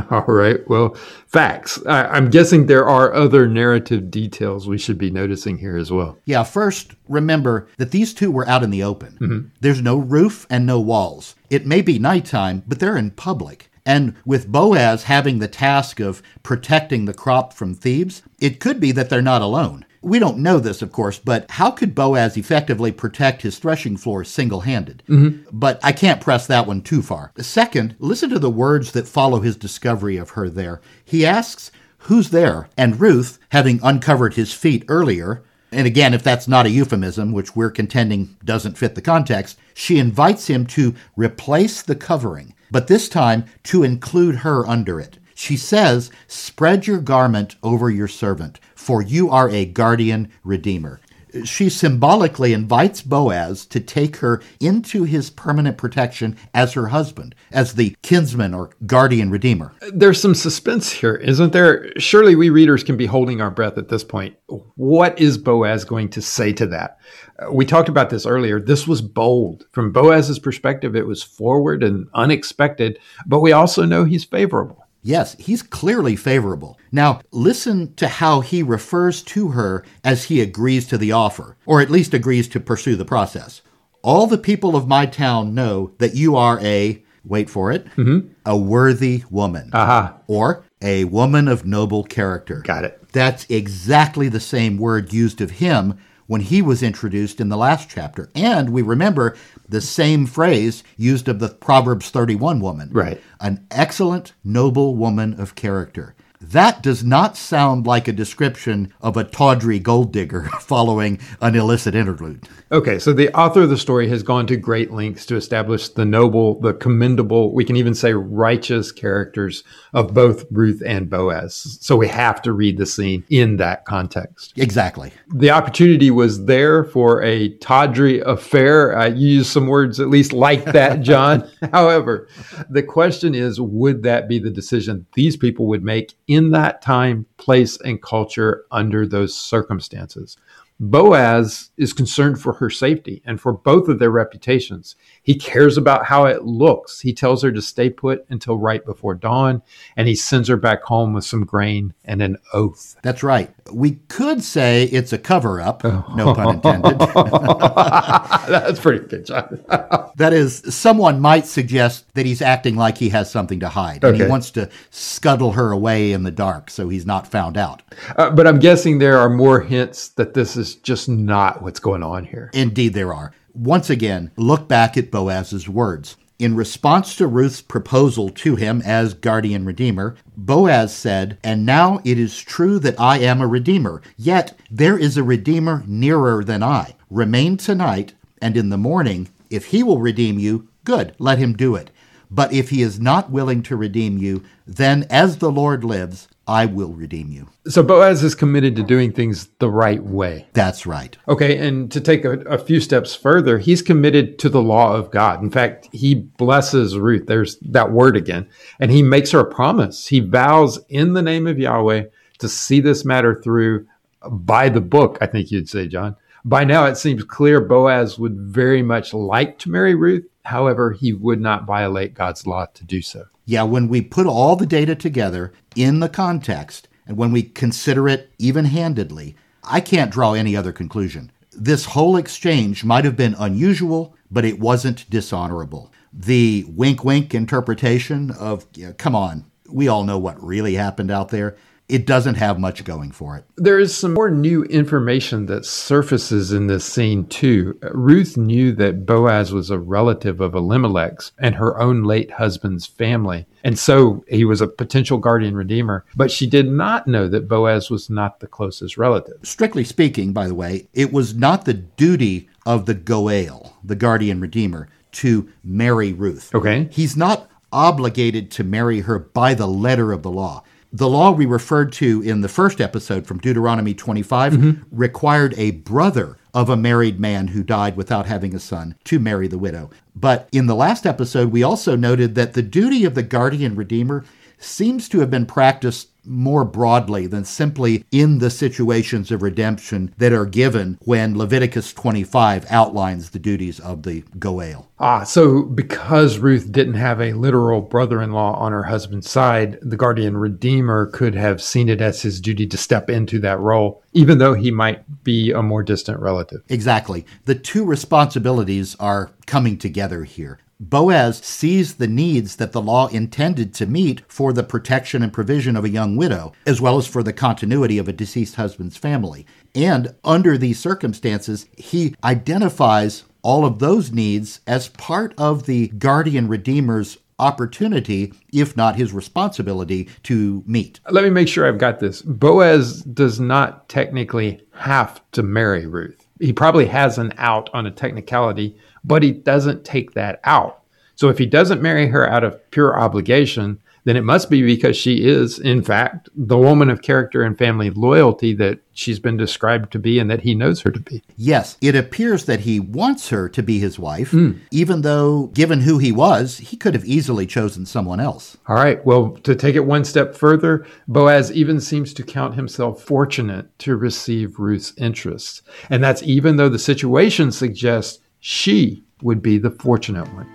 All 0.11 0.25
right. 0.27 0.67
Well, 0.69 0.95
facts. 1.27 1.79
I, 1.85 2.17
am 2.17 2.29
guessing 2.29 2.65
there 2.65 2.87
are 2.87 3.13
other 3.13 3.47
narrative 3.47 4.09
details 4.09 4.67
we 4.67 4.77
should 4.77 4.97
be 4.97 5.11
noticing 5.11 5.57
here 5.57 5.77
as 5.77 5.91
well. 5.91 6.17
Yeah. 6.25 6.43
First, 6.43 6.93
remember 7.07 7.67
that 7.77 7.91
these 7.91 8.13
two 8.13 8.31
were 8.31 8.47
out 8.47 8.63
in 8.63 8.69
the 8.69 8.83
open. 8.83 9.17
Mm-hmm. 9.19 9.47
There's 9.59 9.81
no 9.81 9.97
roof 9.97 10.47
and 10.49 10.65
no 10.65 10.79
walls. 10.79 11.35
It 11.49 11.65
may 11.65 11.81
be 11.81 11.99
nighttime, 11.99 12.63
but 12.67 12.79
they're 12.79 12.97
in 12.97 13.11
public. 13.11 13.69
And 13.85 14.15
with 14.25 14.51
Boaz 14.51 15.03
having 15.03 15.39
the 15.39 15.47
task 15.47 16.01
of 16.01 16.21
protecting 16.43 17.05
the 17.05 17.13
crop 17.13 17.53
from 17.53 17.73
thieves, 17.73 18.21
it 18.37 18.59
could 18.59 18.81
be 18.81 18.91
that 18.91 19.09
they're 19.09 19.21
not 19.21 19.41
alone. 19.41 19.85
We 20.01 20.19
don't 20.19 20.39
know 20.39 20.59
this, 20.59 20.81
of 20.81 20.91
course, 20.91 21.19
but 21.19 21.49
how 21.51 21.71
could 21.71 21.95
Boaz 21.95 22.37
effectively 22.37 22.91
protect 22.91 23.41
his 23.41 23.57
threshing 23.57 23.97
floor 23.97 24.23
single 24.23 24.61
handed? 24.61 25.03
Mm-hmm. 25.07 25.49
But 25.51 25.79
I 25.83 25.91
can't 25.91 26.21
press 26.21 26.47
that 26.47 26.67
one 26.67 26.81
too 26.81 27.01
far. 27.01 27.31
Second, 27.37 27.95
listen 27.99 28.29
to 28.29 28.39
the 28.39 28.49
words 28.49 28.91
that 28.91 29.07
follow 29.07 29.39
his 29.39 29.55
discovery 29.55 30.17
of 30.17 30.31
her 30.31 30.49
there. 30.49 30.81
He 31.03 31.25
asks, 31.25 31.71
Who's 32.01 32.29
there? 32.29 32.69
And 32.77 33.01
Ruth, 33.01 33.39
having 33.49 33.79
uncovered 33.83 34.35
his 34.35 34.53
feet 34.53 34.85
earlier, 34.87 35.43
and 35.71 35.85
again, 35.85 36.13
if 36.13 36.23
that's 36.23 36.47
not 36.47 36.65
a 36.65 36.69
euphemism, 36.69 37.33
which 37.33 37.55
we're 37.55 37.71
contending 37.71 38.37
doesn't 38.45 38.77
fit 38.77 38.95
the 38.95 39.01
context, 39.01 39.57
she 39.73 39.97
invites 39.99 40.47
him 40.47 40.65
to 40.67 40.95
replace 41.15 41.81
the 41.81 41.95
covering 41.95 42.53
but 42.71 42.87
this 42.87 43.09
time 43.09 43.45
to 43.63 43.83
include 43.83 44.37
her 44.37 44.65
under 44.67 44.99
it. 44.99 45.17
She 45.37 45.55
says, 45.55 46.09
Spread 46.25 46.87
your 46.87 46.97
garment 46.97 47.57
over 47.61 47.91
your 47.91 48.07
servant, 48.07 48.59
for 48.73 49.03
you 49.03 49.29
are 49.29 49.51
a 49.51 49.65
guardian 49.65 50.31
redeemer. 50.43 50.99
She 51.43 51.69
symbolically 51.69 52.53
invites 52.53 53.03
Boaz 53.03 53.63
to 53.67 53.79
take 53.79 54.15
her 54.17 54.41
into 54.59 55.03
his 55.03 55.29
permanent 55.29 55.77
protection 55.77 56.37
as 56.55 56.73
her 56.73 56.87
husband, 56.87 57.35
as 57.51 57.75
the 57.75 57.95
kinsman 58.01 58.55
or 58.55 58.71
guardian 58.87 59.29
redeemer. 59.29 59.73
There's 59.93 60.19
some 60.19 60.33
suspense 60.33 60.91
here, 60.91 61.15
isn't 61.15 61.53
there? 61.53 61.91
Surely 61.99 62.35
we 62.35 62.49
readers 62.49 62.83
can 62.83 62.97
be 62.97 63.05
holding 63.05 63.39
our 63.39 63.51
breath 63.51 63.77
at 63.77 63.89
this 63.89 64.03
point. 64.03 64.35
What 64.47 65.19
is 65.19 65.37
Boaz 65.37 65.85
going 65.85 66.09
to 66.09 66.21
say 66.21 66.51
to 66.53 66.65
that? 66.67 66.97
Uh, 67.37 67.51
we 67.51 67.63
talked 67.63 67.89
about 67.89 68.09
this 68.09 68.25
earlier. 68.25 68.59
This 68.59 68.87
was 68.87 69.03
bold. 69.03 69.67
From 69.71 69.91
Boaz's 69.91 70.39
perspective, 70.39 70.95
it 70.95 71.05
was 71.05 71.21
forward 71.21 71.83
and 71.83 72.07
unexpected, 72.15 72.97
but 73.27 73.41
we 73.41 73.51
also 73.51 73.85
know 73.85 74.03
he's 74.03 74.25
favorable. 74.25 74.86
Yes, 75.07 75.37
he's 75.39 75.63
clearly 75.63 76.17
favorable. 76.17 76.77
Now, 76.91 77.21
listen 77.31 77.93
to 77.95 78.09
how 78.09 78.41
he 78.41 78.61
refers 78.61 79.23
to 79.23 79.49
her 79.51 79.85
as 80.03 80.25
he 80.25 80.41
agrees 80.41 80.85
to 80.87 80.97
the 80.97 81.13
offer, 81.13 81.55
or 81.65 81.79
at 81.79 81.89
least 81.89 82.13
agrees 82.13 82.49
to 82.49 82.59
pursue 82.59 82.97
the 82.97 83.05
process. 83.05 83.61
All 84.01 84.27
the 84.27 84.37
people 84.37 84.75
of 84.75 84.89
my 84.89 85.05
town 85.05 85.55
know 85.55 85.93
that 85.99 86.15
you 86.15 86.35
are 86.35 86.59
a, 86.59 87.05
wait 87.23 87.49
for 87.49 87.71
it, 87.71 87.85
mm-hmm. 87.95 88.33
a 88.45 88.57
worthy 88.57 89.23
woman. 89.29 89.69
Uh-huh. 89.71 90.11
Or 90.27 90.65
a 90.81 91.05
woman 91.05 91.47
of 91.47 91.65
noble 91.65 92.03
character. 92.03 92.61
Got 92.65 92.83
it. 92.83 93.01
That's 93.13 93.45
exactly 93.49 94.27
the 94.27 94.41
same 94.41 94.77
word 94.77 95.13
used 95.13 95.39
of 95.39 95.51
him 95.51 95.97
when 96.27 96.41
he 96.41 96.61
was 96.61 96.83
introduced 96.83 97.41
in 97.41 97.49
the 97.49 97.57
last 97.57 97.89
chapter. 97.89 98.29
And 98.35 98.69
we 98.69 98.81
remember 98.81 99.35
the 99.67 99.81
same 99.81 100.25
phrase 100.25 100.83
used 100.95 101.27
of 101.27 101.39
the 101.39 101.49
Proverbs 101.49 102.09
31 102.09 102.59
woman. 102.59 102.89
Right. 102.91 103.21
An 103.39 103.65
excellent, 103.71 104.33
noble 104.43 104.95
woman 104.95 105.39
of 105.39 105.55
character. 105.55 106.15
That 106.39 106.83
does 106.83 107.03
not 107.03 107.35
sound 107.35 107.87
like 107.87 108.07
a 108.07 108.13
description 108.13 108.93
of 109.01 109.17
a 109.17 109.23
tawdry 109.23 109.79
gold 109.79 110.13
digger 110.13 110.43
following 110.59 111.19
an 111.41 111.55
illicit 111.55 111.95
interlude. 111.95 112.47
Okay, 112.71 112.99
so 112.99 113.13
the 113.13 113.33
author 113.33 113.61
of 113.61 113.69
the 113.69 113.77
story 113.77 114.09
has 114.09 114.23
gone 114.23 114.45
to 114.47 114.57
great 114.57 114.91
lengths 114.91 115.25
to 115.27 115.35
establish 115.35 115.89
the 115.89 116.05
noble, 116.05 116.59
the 116.59 116.73
commendable, 116.73 117.53
we 117.53 117.63
can 117.63 117.77
even 117.77 117.95
say 117.95 118.13
righteous 118.13 118.91
characters 118.91 119.63
of 119.93 120.13
both 120.13 120.45
Ruth 120.51 120.83
and 120.85 121.09
Boaz. 121.09 121.77
So 121.81 121.95
we 121.95 122.07
have 122.09 122.41
to 122.41 122.51
read 122.51 122.77
the 122.77 122.85
scene 122.85 123.23
in 123.29 123.57
that 123.57 123.85
context. 123.85 124.53
Exactly. 124.57 125.13
The 125.33 125.51
opportunity 125.51 126.11
was 126.11 126.45
there 126.45 126.83
for 126.83 127.21
a 127.23 127.49
tawdry 127.57 128.19
affair. 128.19 128.97
I 128.97 129.07
use 129.07 129.49
some 129.49 129.67
words 129.67 129.99
at 129.99 130.09
least 130.09 130.33
like 130.33 130.65
that, 130.65 131.01
John. 131.01 131.49
However, 131.71 132.27
the 132.69 132.83
question 132.83 133.33
is 133.33 133.61
would 133.61 134.03
that 134.03 134.27
be 134.27 134.39
the 134.39 134.51
decision 134.51 135.05
these 135.13 135.37
people 135.37 135.67
would 135.67 135.83
make 135.83 136.15
in 136.27 136.51
that 136.51 136.81
time, 136.81 137.25
place, 137.37 137.79
and 137.81 138.01
culture 138.01 138.65
under 138.71 139.05
those 139.07 139.35
circumstances? 139.35 140.37
Boaz 140.79 141.71
is 141.77 141.91
concerned 141.91 142.39
for 142.39 142.53
her 142.53 142.69
safety 142.69 143.21
and 143.25 143.41
for 143.41 143.51
both 143.51 143.87
of 143.87 143.97
their 143.97 144.11
reputations. 144.11 144.95
He 145.23 145.35
cares 145.35 145.75
about 145.77 146.05
how 146.05 146.25
it 146.25 146.43
looks. 146.43 147.01
He 147.01 147.13
tells 147.13 147.41
her 147.43 147.51
to 147.51 147.61
stay 147.61 147.89
put 147.89 148.25
until 148.29 148.57
right 148.57 148.85
before 148.85 149.15
dawn, 149.15 149.63
and 149.95 150.07
he 150.07 150.15
sends 150.15 150.47
her 150.49 150.57
back 150.57 150.83
home 150.83 151.13
with 151.13 151.25
some 151.25 151.45
grain 151.45 151.93
and 152.05 152.21
an 152.21 152.37
oath. 152.53 152.95
That's 153.01 153.23
right. 153.23 153.49
We 153.71 153.99
could 154.07 154.43
say 154.43 154.83
it's 154.83 155.13
a 155.13 155.17
cover 155.17 155.59
up, 155.59 155.83
no 155.83 156.33
pun 156.33 156.55
intended. 156.55 156.99
That's 158.47 158.79
pretty 158.79 159.05
good, 159.07 159.25
John. 159.25 159.59
that 160.15 160.31
is, 160.31 160.61
someone 160.73 161.19
might 161.19 161.45
suggest 161.45 162.05
that 162.13 162.25
he's 162.25 162.41
acting 162.41 162.75
like 162.75 162.97
he 162.97 163.09
has 163.09 163.31
something 163.31 163.59
to 163.61 163.69
hide. 163.69 164.05
Okay. 164.05 164.09
And 164.09 164.17
he 164.23 164.29
wants 164.29 164.51
to 164.51 164.69
scuttle 164.91 165.53
her 165.53 165.71
away 165.71 166.11
in 166.11 166.23
the 166.23 166.31
dark 166.31 166.69
so 166.69 166.87
he's 166.87 167.05
not 167.05 167.27
found 167.27 167.57
out. 167.57 167.81
Uh, 168.15 168.29
but 168.29 168.47
I'm 168.47 168.59
guessing 168.59 168.99
there 168.99 169.17
are 169.17 169.29
more 169.29 169.61
hints 169.61 170.09
that 170.09 170.33
this 170.33 170.55
is 170.55 170.66
just 170.75 171.09
not 171.09 171.61
what's 171.61 171.79
going 171.79 172.03
on 172.03 172.25
here. 172.25 172.49
Indeed, 172.53 172.93
there 172.93 173.13
are. 173.13 173.31
Once 173.53 173.89
again, 173.89 174.31
look 174.35 174.67
back 174.67 174.97
at 174.97 175.11
Boaz's 175.11 175.67
words. 175.67 176.15
In 176.39 176.55
response 176.55 177.15
to 177.15 177.25
Ruth's 177.25 177.61
proposal 177.61 178.29
to 178.29 178.55
him 178.55 178.83
as 178.85 179.15
guardian 179.15 179.65
redeemer, 179.65 180.15
Boaz 180.35 180.95
said, 180.95 181.39
And 181.43 181.65
now 181.65 181.99
it 182.03 182.19
is 182.19 182.39
true 182.39 182.77
that 182.79 182.99
I 182.99 183.17
am 183.17 183.41
a 183.41 183.47
redeemer, 183.47 184.03
yet 184.17 184.55
there 184.69 184.99
is 184.99 185.17
a 185.17 185.23
redeemer 185.23 185.83
nearer 185.87 186.43
than 186.43 186.61
I. 186.61 186.93
Remain 187.09 187.57
tonight, 187.57 188.13
and 188.39 188.55
in 188.55 188.69
the 188.69 188.77
morning, 188.77 189.29
if 189.49 189.65
he 189.67 189.81
will 189.81 189.99
redeem 189.99 190.37
you, 190.37 190.67
good, 190.83 191.15
let 191.17 191.39
him 191.39 191.53
do 191.53 191.73
it. 191.73 191.89
But 192.29 192.53
if 192.53 192.69
he 192.69 192.83
is 192.83 192.99
not 192.99 193.31
willing 193.31 193.63
to 193.63 193.75
redeem 193.75 194.19
you, 194.19 194.43
then 194.67 195.07
as 195.09 195.37
the 195.37 195.51
Lord 195.51 195.83
lives, 195.83 196.27
I 196.47 196.65
will 196.65 196.93
redeem 196.93 197.29
you. 197.29 197.49
So 197.67 197.83
Boaz 197.83 198.23
is 198.23 198.33
committed 198.33 198.77
to 198.77 198.83
doing 198.83 199.11
things 199.11 199.47
the 199.59 199.69
right 199.69 200.01
way. 200.01 200.47
That's 200.53 200.85
right. 200.85 201.17
Okay, 201.27 201.57
and 201.57 201.91
to 201.91 201.99
take 201.99 202.23
a, 202.23 202.39
a, 202.41 202.57
few 202.57 202.79
steps 202.79 203.13
further, 203.13 203.57
he's 203.57 203.81
committed 203.81 204.39
to 204.39 204.49
the 204.49 204.61
law 204.61 204.95
of 204.95 205.11
God. 205.11 205.41
In 205.41 205.49
fact, 205.49 205.89
he 205.91 206.15
blesses 206.15 206.97
Ruth. 206.97 207.27
There's 207.27 207.57
that 207.57 207.91
word 207.91 208.15
again. 208.15 208.47
And 208.79 208.91
he 208.91 209.03
makes 209.03 209.31
her 209.31 209.39
a 209.39 209.53
promise. 209.53 210.07
He 210.07 210.21
vows 210.21 210.79
in 210.87 211.13
the 211.13 211.21
name 211.21 211.47
of 211.47 211.59
Yahweh 211.59 212.05
to 212.39 212.49
see 212.49 212.79
this 212.79 213.03
matter 213.03 213.41
through 213.41 213.85
by 214.29 214.69
the 214.69 214.81
book, 214.81 215.17
I 215.19 215.27
think 215.27 215.51
you'd 215.51 215.69
say, 215.69 215.87
John. 215.87 216.15
By 216.45 216.63
now, 216.63 216.85
it 216.85 216.95
seems 216.95 217.23
clear 217.23 217.59
Boaz 217.59 218.17
would 218.17 218.37
very 218.37 218.81
much 218.81 219.13
like 219.13 219.59
to 219.59 219.69
marry 219.69 219.95
Ruth. 219.95 220.25
However, 220.47 220.93
he 220.93 221.11
would 221.11 221.41
not 221.41 221.65
violate 221.65 222.13
God's 222.13 222.47
law 222.47 222.67
to 222.73 222.85
do 222.85 223.01
so. 223.01 223.25
Yeah, 223.43 223.63
when 223.63 223.89
we 223.89 224.01
put 224.01 224.25
all 224.25 224.55
the 224.55 224.65
data 224.65 224.95
together 224.95 225.51
in 225.75 225.99
the 225.99 226.07
context 226.07 226.87
and 227.05 227.17
when 227.17 227.33
we 227.33 227.43
consider 227.43 228.07
it 228.07 228.31
even 228.39 228.63
handedly, 228.63 229.35
I 229.65 229.81
can't 229.81 230.09
draw 230.09 230.31
any 230.33 230.55
other 230.55 230.71
conclusion. 230.71 231.33
This 231.51 231.83
whole 231.85 232.15
exchange 232.15 232.85
might 232.85 233.03
have 233.03 233.17
been 233.17 233.35
unusual, 233.37 234.15
but 234.31 234.45
it 234.45 234.57
wasn't 234.57 235.09
dishonorable. 235.09 235.91
The 236.13 236.65
wink 236.69 237.03
wink 237.03 237.35
interpretation 237.35 238.31
of, 238.31 238.65
come 238.97 239.15
on, 239.15 239.51
we 239.69 239.89
all 239.89 240.05
know 240.05 240.17
what 240.17 240.41
really 240.41 240.75
happened 240.75 241.11
out 241.11 241.27
there 241.27 241.57
it 241.89 242.05
doesn't 242.05 242.35
have 242.35 242.59
much 242.59 242.83
going 242.83 243.11
for 243.11 243.37
it. 243.37 243.45
There 243.55 243.79
is 243.79 243.95
some 243.95 244.13
more 244.13 244.29
new 244.29 244.63
information 244.63 245.45
that 245.45 245.65
surfaces 245.65 246.51
in 246.51 246.67
this 246.67 246.83
scene, 246.83 247.25
too. 247.27 247.79
Ruth 247.93 248.35
knew 248.35 248.73
that 248.73 249.05
Boaz 249.05 249.53
was 249.53 249.69
a 249.69 249.79
relative 249.79 250.41
of 250.41 250.53
Elimelech's 250.53 251.31
and 251.39 251.55
her 251.55 251.79
own 251.79 252.03
late 252.03 252.31
husband's 252.31 252.85
family, 252.85 253.45
and 253.63 253.79
so 253.79 254.23
he 254.27 254.43
was 254.43 254.59
a 254.59 254.67
potential 254.67 255.17
guardian 255.17 255.55
redeemer, 255.55 256.05
but 256.15 256.29
she 256.29 256.45
did 256.45 256.69
not 256.69 257.07
know 257.07 257.27
that 257.29 257.47
Boaz 257.47 257.89
was 257.89 258.09
not 258.09 258.39
the 258.41 258.47
closest 258.47 258.97
relative. 258.97 259.39
Strictly 259.43 259.83
speaking, 259.83 260.33
by 260.33 260.47
the 260.47 260.55
way, 260.55 260.89
it 260.93 261.13
was 261.13 261.35
not 261.35 261.65
the 261.65 261.73
duty 261.73 262.49
of 262.65 262.85
the 262.85 262.93
Goel, 262.93 263.77
the 263.83 263.95
guardian 263.95 264.41
redeemer, 264.41 264.89
to 265.13 265.49
marry 265.63 266.11
Ruth. 266.11 266.53
Okay. 266.53 266.89
He's 266.91 267.15
not 267.15 267.49
obligated 267.71 268.51
to 268.51 268.63
marry 268.63 269.01
her 269.01 269.19
by 269.19 269.53
the 269.53 269.67
letter 269.67 270.11
of 270.11 270.21
the 270.21 270.31
law. 270.31 270.63
The 270.93 271.09
law 271.09 271.31
we 271.31 271.45
referred 271.45 271.91
to 271.93 272.21
in 272.21 272.41
the 272.41 272.49
first 272.49 272.79
episode 272.79 273.27
from 273.27 273.39
Deuteronomy 273.39 273.93
25 273.93 274.53
mm-hmm. 274.53 274.83
required 274.95 275.53
a 275.57 275.71
brother 275.71 276.37
of 276.53 276.69
a 276.69 276.77
married 276.77 277.19
man 277.19 277.49
who 277.49 277.61
died 277.61 277.97
without 277.97 278.25
having 278.25 278.55
a 278.55 278.59
son 278.59 278.95
to 279.03 279.19
marry 279.19 279.47
the 279.47 279.57
widow. 279.57 279.89
But 280.15 280.49
in 280.51 280.65
the 280.65 280.75
last 280.75 281.05
episode, 281.05 281.51
we 281.51 281.61
also 281.61 281.95
noted 281.95 282.35
that 282.35 282.53
the 282.53 282.63
duty 282.63 283.05
of 283.05 283.15
the 283.15 283.23
guardian 283.23 283.75
redeemer 283.75 284.23
seems 284.57 285.09
to 285.09 285.19
have 285.19 285.31
been 285.31 285.45
practiced 285.45 286.09
more 286.27 286.65
broadly 286.65 287.25
than 287.25 287.45
simply 287.45 288.03
in 288.11 288.39
the 288.39 288.49
situations 288.49 289.31
of 289.31 289.41
redemption 289.41 290.13
that 290.17 290.33
are 290.33 290.45
given 290.45 290.97
when 291.05 291.37
Leviticus 291.37 291.93
25 291.93 292.65
outlines 292.69 293.29
the 293.29 293.39
duties 293.39 293.79
of 293.79 294.03
the 294.03 294.23
Goel. 294.37 294.89
Ah, 294.99 295.23
so 295.23 295.63
because 295.63 296.39
Ruth 296.39 296.71
didn't 296.71 296.95
have 296.95 297.21
a 297.21 297.33
literal 297.33 297.81
brother 297.81 298.21
in 298.21 298.31
law 298.31 298.53
on 298.53 298.71
her 298.71 298.83
husband's 298.83 299.29
side, 299.29 299.77
the 299.81 299.97
guardian 299.97 300.35
redeemer 300.35 301.05
could 301.07 301.35
have 301.35 301.61
seen 301.61 301.87
it 301.87 302.01
as 302.01 302.21
his 302.21 302.41
duty 302.41 302.67
to 302.67 302.77
step 302.77 303.09
into 303.09 303.39
that 303.39 303.59
role, 303.59 304.03
even 304.13 304.37
though 304.37 304.53
he 304.53 304.71
might 304.71 305.23
be 305.23 305.51
a 305.51 305.61
more 305.61 305.83
distant 305.83 306.19
relative. 306.19 306.61
Exactly. 306.67 307.25
The 307.45 307.55
two 307.55 307.85
responsibilities 307.85 308.95
are 308.99 309.31
coming 309.45 309.77
together 309.77 310.23
here. 310.23 310.59
Boaz 310.79 311.37
sees 311.39 311.95
the 311.95 312.07
needs 312.07 312.57
that 312.57 312.71
the 312.71 312.81
law 312.81 313.07
intended 313.07 313.73
to 313.75 313.85
meet 313.85 314.21
for 314.27 314.53
the 314.53 314.63
protection 314.63 315.23
and 315.23 315.33
provision 315.33 315.75
of 315.75 315.83
a 315.83 315.89
young 315.89 316.15
widow, 316.15 316.53
as 316.65 316.79
well 316.79 316.97
as 316.97 317.07
for 317.07 317.23
the 317.23 317.33
continuity 317.33 317.97
of 317.97 318.07
a 318.07 318.13
deceased 318.13 318.55
husband's 318.55 318.97
family. 318.97 319.45
And 319.73 320.13
under 320.23 320.57
these 320.57 320.79
circumstances, 320.79 321.65
he 321.75 322.15
identifies 322.23 323.23
all 323.41 323.65
of 323.65 323.79
those 323.79 324.11
needs 324.11 324.59
as 324.67 324.89
part 324.89 325.33
of 325.37 325.65
the 325.65 325.87
guardian 325.89 326.47
redeemer's 326.47 327.17
opportunity, 327.39 328.33
if 328.51 328.75
not 328.75 328.95
his 328.95 329.13
responsibility, 329.13 330.09
to 330.23 330.63
meet. 330.65 330.99
Let 331.09 331.23
me 331.23 331.29
make 331.29 331.47
sure 331.47 331.67
I've 331.67 331.77
got 331.77 331.99
this. 331.99 332.21
Boaz 332.21 333.03
does 333.03 333.39
not 333.39 333.87
technically 333.89 334.61
have 334.73 335.21
to 335.31 335.43
marry 335.43 335.85
Ruth. 335.85 336.27
He 336.39 336.53
probably 336.53 336.85
has 336.87 337.17
an 337.17 337.33
out 337.37 337.69
on 337.73 337.85
a 337.85 337.91
technicality 337.91 338.77
but 339.07 339.23
he 339.23 339.31
doesn't 339.31 339.85
take 339.85 340.11
that 340.13 340.39
out. 340.43 340.83
So 341.15 341.29
if 341.29 341.39
he 341.39 341.47
doesn't 341.47 341.81
marry 341.81 342.07
her 342.09 342.29
out 342.29 342.43
of 342.43 342.69
pure 342.69 342.99
obligation, 342.99 343.79
then 344.07 344.15
it 344.15 344.23
must 344.23 344.49
be 344.49 344.61
because 344.61 344.95
she 344.95 345.27
is, 345.27 345.59
in 345.59 345.83
fact, 345.83 346.29
the 346.33 346.57
woman 346.57 346.89
of 346.89 347.01
character 347.01 347.43
and 347.43 347.57
family 347.57 347.89
loyalty 347.89 348.53
that 348.53 348.79
she's 348.93 349.19
been 349.19 349.35
described 349.35 349.91
to 349.91 349.99
be 349.99 350.17
and 350.17 350.31
that 350.31 350.43
he 350.43 350.55
knows 350.55 350.79
her 350.79 350.91
to 350.91 350.99
be. 351.01 351.21
Yes, 351.35 351.77
it 351.81 351.93
appears 351.93 352.45
that 352.45 352.61
he 352.61 352.79
wants 352.79 353.27
her 353.27 353.49
to 353.49 353.61
be 353.61 353.79
his 353.79 353.99
wife, 353.99 354.31
mm. 354.31 354.57
even 354.71 355.01
though, 355.01 355.47
given 355.47 355.81
who 355.81 355.97
he 355.97 356.13
was, 356.13 356.59
he 356.59 356.77
could 356.77 356.93
have 356.93 357.03
easily 357.03 357.45
chosen 357.45 357.85
someone 357.85 358.21
else. 358.21 358.55
All 358.67 358.77
right, 358.77 359.05
well, 359.05 359.31
to 359.43 359.55
take 359.55 359.75
it 359.75 359.81
one 359.81 360.05
step 360.05 360.35
further, 360.35 360.85
Boaz 361.09 361.51
even 361.51 361.81
seems 361.81 362.13
to 362.13 362.23
count 362.23 362.55
himself 362.55 363.03
fortunate 363.03 363.77
to 363.79 363.97
receive 363.97 364.57
Ruth's 364.57 364.93
interest. 364.95 365.63
And 365.89 366.01
that's 366.01 366.23
even 366.23 366.55
though 366.55 366.69
the 366.69 366.79
situation 366.79 367.51
suggests 367.51 368.19
she 368.39 369.03
would 369.21 369.41
be 369.41 369.57
the 369.57 369.71
fortunate 369.71 370.27
one. 370.33 370.47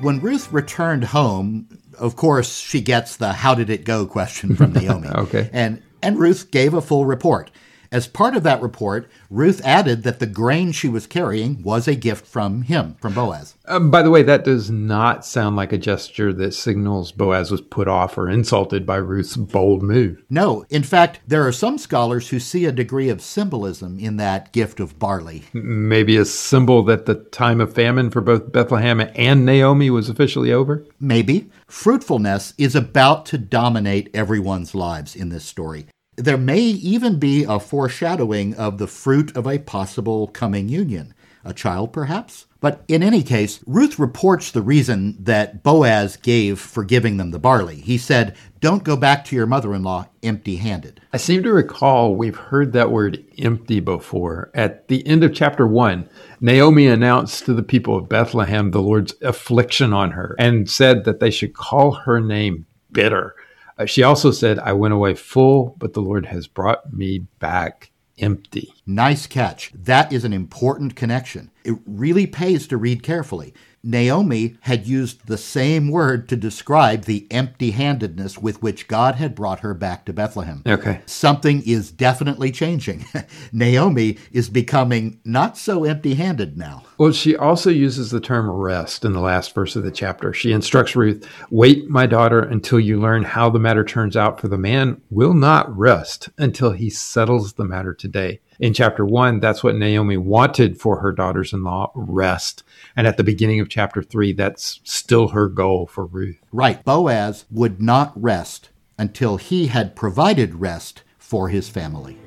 When 0.00 0.20
Ruth 0.20 0.52
returned 0.52 1.04
home, 1.04 1.68
of 1.96 2.16
course, 2.16 2.58
she 2.58 2.80
gets 2.80 3.16
the 3.16 3.32
how 3.32 3.54
did 3.54 3.70
it 3.70 3.84
go 3.84 4.04
question 4.04 4.56
from 4.56 4.72
Naomi. 4.74 5.08
okay. 5.08 5.48
And 5.52 5.80
and 6.02 6.18
Ruth 6.18 6.50
gave 6.50 6.74
a 6.74 6.80
full 6.80 7.06
report. 7.06 7.52
As 7.92 8.08
part 8.08 8.34
of 8.34 8.42
that 8.44 8.62
report, 8.62 9.10
Ruth 9.28 9.60
added 9.66 10.02
that 10.02 10.18
the 10.18 10.26
grain 10.26 10.72
she 10.72 10.88
was 10.88 11.06
carrying 11.06 11.62
was 11.62 11.86
a 11.86 11.94
gift 11.94 12.26
from 12.26 12.62
him, 12.62 12.96
from 13.02 13.12
Boaz. 13.12 13.54
Um, 13.66 13.90
by 13.90 14.00
the 14.00 14.10
way, 14.10 14.22
that 14.22 14.44
does 14.44 14.70
not 14.70 15.26
sound 15.26 15.56
like 15.56 15.74
a 15.74 15.78
gesture 15.78 16.32
that 16.32 16.54
signals 16.54 17.12
Boaz 17.12 17.50
was 17.50 17.60
put 17.60 17.88
off 17.88 18.16
or 18.16 18.30
insulted 18.30 18.86
by 18.86 18.96
Ruth's 18.96 19.36
bold 19.36 19.82
move. 19.82 20.24
No. 20.30 20.64
In 20.70 20.82
fact, 20.82 21.20
there 21.26 21.46
are 21.46 21.52
some 21.52 21.76
scholars 21.76 22.30
who 22.30 22.40
see 22.40 22.64
a 22.64 22.72
degree 22.72 23.10
of 23.10 23.20
symbolism 23.20 23.98
in 23.98 24.16
that 24.16 24.52
gift 24.52 24.80
of 24.80 24.98
barley. 24.98 25.42
Maybe 25.52 26.16
a 26.16 26.24
symbol 26.24 26.82
that 26.84 27.04
the 27.04 27.16
time 27.16 27.60
of 27.60 27.74
famine 27.74 28.08
for 28.08 28.22
both 28.22 28.52
Bethlehem 28.52 29.02
and 29.14 29.44
Naomi 29.44 29.90
was 29.90 30.08
officially 30.08 30.50
over? 30.50 30.82
Maybe. 30.98 31.50
Fruitfulness 31.66 32.54
is 32.56 32.74
about 32.74 33.26
to 33.26 33.36
dominate 33.36 34.08
everyone's 34.14 34.74
lives 34.74 35.14
in 35.14 35.28
this 35.28 35.44
story. 35.44 35.86
There 36.16 36.36
may 36.36 36.60
even 36.60 37.18
be 37.18 37.44
a 37.44 37.58
foreshadowing 37.58 38.54
of 38.54 38.76
the 38.76 38.86
fruit 38.86 39.34
of 39.34 39.46
a 39.46 39.58
possible 39.58 40.28
coming 40.28 40.68
union. 40.68 41.14
A 41.42 41.54
child, 41.54 41.92
perhaps? 41.92 42.46
But 42.60 42.84
in 42.86 43.02
any 43.02 43.22
case, 43.22 43.64
Ruth 43.66 43.98
reports 43.98 44.52
the 44.52 44.60
reason 44.60 45.16
that 45.18 45.62
Boaz 45.62 46.16
gave 46.16 46.60
for 46.60 46.84
giving 46.84 47.16
them 47.16 47.30
the 47.30 47.38
barley. 47.38 47.76
He 47.76 47.96
said, 47.96 48.36
Don't 48.60 48.84
go 48.84 48.94
back 48.94 49.24
to 49.24 49.36
your 49.36 49.46
mother 49.46 49.74
in 49.74 49.82
law 49.82 50.06
empty 50.22 50.56
handed. 50.56 51.00
I 51.14 51.16
seem 51.16 51.42
to 51.44 51.52
recall 51.52 52.14
we've 52.14 52.36
heard 52.36 52.72
that 52.74 52.92
word 52.92 53.24
empty 53.38 53.80
before. 53.80 54.50
At 54.54 54.88
the 54.88 55.04
end 55.06 55.24
of 55.24 55.34
chapter 55.34 55.66
one, 55.66 56.08
Naomi 56.40 56.86
announced 56.86 57.46
to 57.46 57.54
the 57.54 57.62
people 57.62 57.96
of 57.96 58.10
Bethlehem 58.10 58.70
the 58.70 58.82
Lord's 58.82 59.14
affliction 59.22 59.94
on 59.94 60.10
her 60.12 60.36
and 60.38 60.70
said 60.70 61.04
that 61.04 61.20
they 61.20 61.30
should 61.30 61.54
call 61.54 61.92
her 61.92 62.20
name 62.20 62.66
bitter. 62.92 63.34
Uh, 63.82 63.86
she 63.86 64.04
also 64.04 64.30
said, 64.30 64.60
I 64.60 64.72
went 64.74 64.94
away 64.94 65.14
full, 65.14 65.74
but 65.78 65.92
the 65.92 66.00
Lord 66.00 66.26
has 66.26 66.46
brought 66.46 66.92
me 66.92 67.26
back 67.40 67.90
empty. 68.18 68.72
Nice 68.86 69.26
catch. 69.26 69.72
That 69.74 70.12
is 70.12 70.24
an 70.24 70.32
important 70.32 70.94
connection. 70.94 71.50
It 71.64 71.78
really 71.84 72.26
pays 72.28 72.68
to 72.68 72.76
read 72.76 73.02
carefully. 73.02 73.52
Naomi 73.84 74.56
had 74.60 74.86
used 74.86 75.26
the 75.26 75.38
same 75.38 75.88
word 75.88 76.28
to 76.28 76.36
describe 76.36 77.04
the 77.04 77.26
empty 77.30 77.72
handedness 77.72 78.38
with 78.38 78.62
which 78.62 78.86
God 78.86 79.16
had 79.16 79.34
brought 79.34 79.60
her 79.60 79.74
back 79.74 80.04
to 80.04 80.12
Bethlehem. 80.12 80.62
Okay. 80.66 81.00
Something 81.06 81.62
is 81.66 81.90
definitely 81.90 82.52
changing. 82.52 83.04
Naomi 83.52 84.18
is 84.30 84.48
becoming 84.48 85.20
not 85.24 85.58
so 85.58 85.84
empty 85.84 86.14
handed 86.14 86.56
now. 86.56 86.84
Well, 86.98 87.12
she 87.12 87.36
also 87.36 87.70
uses 87.70 88.10
the 88.10 88.20
term 88.20 88.48
rest 88.48 89.04
in 89.04 89.12
the 89.12 89.20
last 89.20 89.54
verse 89.54 89.74
of 89.74 89.82
the 89.82 89.90
chapter. 89.90 90.32
She 90.32 90.52
instructs 90.52 90.94
Ruth, 90.94 91.28
Wait, 91.50 91.88
my 91.88 92.06
daughter, 92.06 92.40
until 92.40 92.78
you 92.78 93.00
learn 93.00 93.24
how 93.24 93.50
the 93.50 93.58
matter 93.58 93.84
turns 93.84 94.16
out, 94.16 94.40
for 94.40 94.46
the 94.48 94.58
man 94.58 95.00
will 95.10 95.34
not 95.34 95.76
rest 95.76 96.28
until 96.38 96.70
he 96.70 96.88
settles 96.88 97.54
the 97.54 97.64
matter 97.64 97.92
today. 97.92 98.40
In 98.60 98.74
chapter 98.74 99.04
one, 99.04 99.40
that's 99.40 99.64
what 99.64 99.76
Naomi 99.76 100.16
wanted 100.16 100.78
for 100.78 101.00
her 101.00 101.10
daughters 101.10 101.52
in 101.52 101.64
law 101.64 101.90
rest. 101.94 102.62
And 102.94 103.06
at 103.06 103.16
the 103.16 103.24
beginning 103.24 103.60
of 103.60 103.68
chapter 103.68 104.02
three, 104.02 104.32
that's 104.32 104.80
still 104.84 105.28
her 105.28 105.48
goal 105.48 105.86
for 105.86 106.06
Ruth. 106.06 106.38
Right. 106.52 106.84
Boaz 106.84 107.46
would 107.50 107.80
not 107.80 108.12
rest 108.14 108.70
until 108.98 109.36
he 109.36 109.68
had 109.68 109.96
provided 109.96 110.56
rest 110.56 111.02
for 111.18 111.48
his 111.48 111.68
family. 111.68 112.18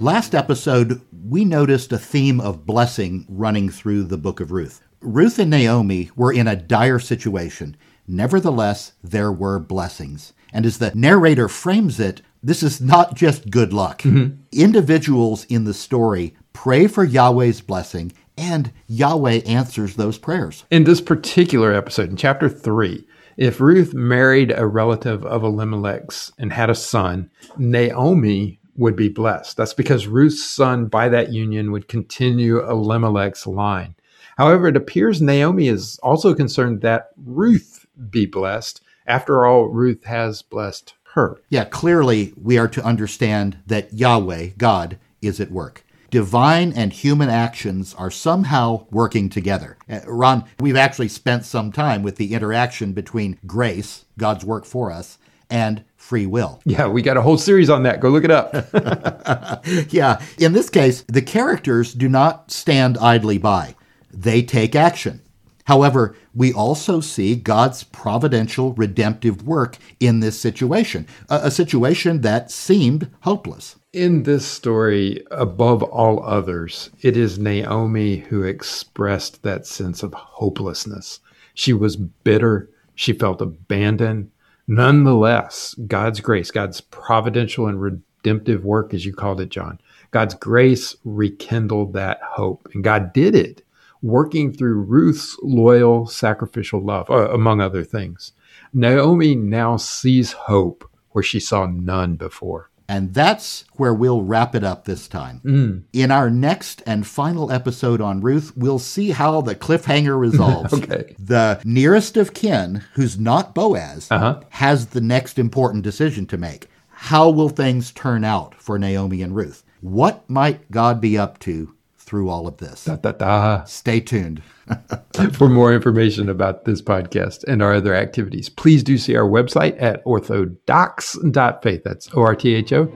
Last 0.00 0.34
episode, 0.34 1.02
we 1.28 1.44
noticed 1.44 1.92
a 1.92 1.98
theme 1.98 2.40
of 2.40 2.66
blessing 2.66 3.26
running 3.28 3.68
through 3.68 4.04
the 4.04 4.18
book 4.18 4.40
of 4.40 4.50
Ruth. 4.50 4.82
Ruth 5.02 5.38
and 5.38 5.50
Naomi 5.50 6.10
were 6.16 6.32
in 6.32 6.48
a 6.48 6.56
dire 6.56 6.98
situation. 6.98 7.76
Nevertheless, 8.06 8.92
there 9.02 9.32
were 9.32 9.58
blessings. 9.58 10.32
And 10.52 10.66
as 10.66 10.78
the 10.78 10.92
narrator 10.94 11.48
frames 11.48 12.00
it, 12.00 12.22
this 12.42 12.62
is 12.62 12.80
not 12.80 13.14
just 13.14 13.50
good 13.50 13.72
luck. 13.72 14.02
Mm-hmm. 14.02 14.40
Individuals 14.52 15.44
in 15.44 15.64
the 15.64 15.74
story 15.74 16.34
pray 16.52 16.86
for 16.86 17.04
Yahweh's 17.04 17.60
blessing, 17.60 18.12
and 18.36 18.72
Yahweh 18.86 19.40
answers 19.46 19.96
those 19.96 20.18
prayers. 20.18 20.64
In 20.70 20.84
this 20.84 21.00
particular 21.00 21.72
episode, 21.72 22.10
in 22.10 22.16
chapter 22.16 22.48
3, 22.48 23.06
if 23.36 23.60
Ruth 23.60 23.94
married 23.94 24.52
a 24.56 24.66
relative 24.66 25.24
of 25.24 25.42
Elimelech's 25.42 26.32
and 26.38 26.52
had 26.52 26.70
a 26.70 26.74
son, 26.74 27.30
Naomi 27.56 28.58
would 28.76 28.96
be 28.96 29.08
blessed. 29.08 29.56
That's 29.56 29.74
because 29.74 30.06
Ruth's 30.06 30.44
son, 30.44 30.86
by 30.86 31.08
that 31.10 31.32
union, 31.32 31.70
would 31.72 31.88
continue 31.88 32.60
Elimelech's 32.66 33.46
line. 33.46 33.94
However, 34.36 34.68
it 34.68 34.76
appears 34.76 35.20
Naomi 35.20 35.68
is 35.68 35.98
also 36.02 36.34
concerned 36.34 36.80
that 36.80 37.10
Ruth 37.24 37.79
be 38.10 38.26
blessed. 38.26 38.80
After 39.06 39.44
all, 39.44 39.66
Ruth 39.66 40.04
has 40.04 40.42
blessed 40.42 40.94
her. 41.14 41.40
Yeah, 41.48 41.64
clearly 41.64 42.32
we 42.40 42.58
are 42.58 42.68
to 42.68 42.84
understand 42.84 43.58
that 43.66 43.92
Yahweh, 43.92 44.50
God, 44.56 44.98
is 45.20 45.40
at 45.40 45.50
work. 45.50 45.84
Divine 46.10 46.72
and 46.72 46.92
human 46.92 47.28
actions 47.28 47.94
are 47.94 48.10
somehow 48.10 48.86
working 48.90 49.28
together. 49.28 49.76
Uh, 49.88 50.00
Ron, 50.06 50.44
we've 50.58 50.76
actually 50.76 51.08
spent 51.08 51.44
some 51.44 51.70
time 51.70 52.02
with 52.02 52.16
the 52.16 52.34
interaction 52.34 52.92
between 52.92 53.38
grace, 53.46 54.04
God's 54.18 54.44
work 54.44 54.64
for 54.64 54.90
us, 54.90 55.18
and 55.48 55.84
free 55.96 56.26
will. 56.26 56.60
Yeah, 56.64 56.88
we 56.88 57.02
got 57.02 57.16
a 57.16 57.22
whole 57.22 57.38
series 57.38 57.70
on 57.70 57.84
that. 57.84 58.00
Go 58.00 58.08
look 58.08 58.24
it 58.24 58.30
up. 58.30 58.52
yeah, 59.92 60.20
in 60.38 60.52
this 60.52 60.68
case, 60.68 61.04
the 61.06 61.22
characters 61.22 61.94
do 61.94 62.08
not 62.08 62.50
stand 62.50 62.98
idly 62.98 63.38
by, 63.38 63.76
they 64.12 64.42
take 64.42 64.74
action. 64.74 65.22
However, 65.64 66.16
we 66.34 66.52
also 66.52 67.00
see 67.00 67.36
God's 67.36 67.84
providential 67.84 68.72
redemptive 68.74 69.46
work 69.46 69.76
in 70.00 70.20
this 70.20 70.38
situation, 70.38 71.06
a, 71.28 71.40
a, 71.44 71.50
situation 71.50 72.22
that 72.22 72.50
seemed 72.50 73.10
hopeless. 73.20 73.76
In 73.92 74.22
this 74.22 74.46
story, 74.46 75.24
above 75.30 75.82
all 75.82 76.24
others, 76.24 76.90
it 77.02 77.16
is 77.16 77.38
Naomi 77.38 78.18
who 78.18 78.42
expressed 78.42 79.42
that 79.42 79.66
sense 79.66 80.02
of 80.02 80.14
hopelessness. 80.14 81.20
She 81.54 81.72
was 81.72 81.96
bitter, 81.96 82.70
she 82.94 83.12
felt 83.12 83.40
abandoned, 83.40 84.30
Nonetheless, 84.72 85.74
God's 85.88 86.20
grace, 86.20 86.52
God's 86.52 86.80
providential 86.80 87.66
and 87.66 87.82
redemptive 87.82 88.64
work, 88.64 88.94
as 88.94 89.04
you 89.04 89.12
called 89.12 89.40
it, 89.40 89.48
John, 89.48 89.80
God's 90.12 90.34
grace 90.34 90.94
rekindled 91.04 91.92
that 91.94 92.20
hope. 92.22 92.68
And 92.72 92.84
God 92.84 93.12
did 93.12 93.34
it, 93.34 93.64
working 94.02 94.52
through 94.52 94.80
Ruth's 94.80 95.36
loyal, 95.42 96.06
sacrificial 96.06 96.84
love, 96.84 97.10
uh, 97.10 97.30
among 97.30 97.60
other 97.60 97.84
things. 97.84 98.32
Naomi 98.72 99.34
now 99.34 99.76
sees 99.76 100.32
hope 100.32 100.88
where 101.10 101.24
she 101.24 101.40
saw 101.40 101.66
none 101.66 102.16
before. 102.16 102.70
And 102.88 103.14
that's 103.14 103.64
where 103.74 103.94
we'll 103.94 104.22
wrap 104.22 104.56
it 104.56 104.64
up 104.64 104.84
this 104.84 105.06
time. 105.06 105.40
Mm. 105.44 105.82
In 105.92 106.10
our 106.10 106.28
next 106.28 106.82
and 106.86 107.06
final 107.06 107.52
episode 107.52 108.00
on 108.00 108.20
Ruth, 108.20 108.52
we'll 108.56 108.80
see 108.80 109.10
how 109.10 109.42
the 109.42 109.54
cliffhanger 109.54 110.18
resolves. 110.18 110.72
okay. 110.74 111.14
The 111.16 111.60
nearest 111.64 112.16
of 112.16 112.34
kin, 112.34 112.82
who's 112.94 113.16
not 113.16 113.54
Boaz, 113.54 114.08
uh-huh. 114.10 114.40
has 114.50 114.86
the 114.86 115.00
next 115.00 115.38
important 115.38 115.84
decision 115.84 116.26
to 116.26 116.36
make. 116.36 116.68
How 116.88 117.30
will 117.30 117.48
things 117.48 117.92
turn 117.92 118.24
out 118.24 118.56
for 118.56 118.76
Naomi 118.76 119.22
and 119.22 119.36
Ruth? 119.36 119.62
What 119.80 120.28
might 120.28 120.68
God 120.72 121.00
be 121.00 121.16
up 121.16 121.38
to 121.40 121.72
through 122.10 122.28
all 122.28 122.48
of 122.48 122.56
this. 122.56 122.86
Da, 122.86 122.96
da, 122.96 123.12
da. 123.12 123.62
Stay 123.64 124.00
tuned. 124.00 124.42
For 125.32 125.48
more 125.48 125.72
information 125.72 126.28
about 126.28 126.64
this 126.64 126.82
podcast 126.82 127.44
and 127.44 127.62
our 127.62 127.74
other 127.74 127.94
activities, 127.94 128.48
please 128.48 128.82
do 128.82 128.98
see 128.98 129.14
our 129.14 129.28
website 129.28 129.80
at 129.80 130.04
orthodocs.faith. 130.04 131.84
That's 131.84 132.12
O 132.14 132.22
R 132.22 132.34
T 132.34 132.56
H 132.56 132.72
O 132.72 132.92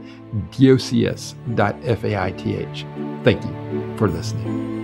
D 0.50 0.72
O 0.72 0.76
C 0.76 1.06
S 1.06 1.36
dot 1.54 1.76
F 1.84 2.02
A 2.02 2.20
I 2.20 2.32
T 2.32 2.56
H. 2.56 2.84
Thank 3.22 3.44
you 3.44 3.96
for 3.96 4.08
listening. 4.08 4.74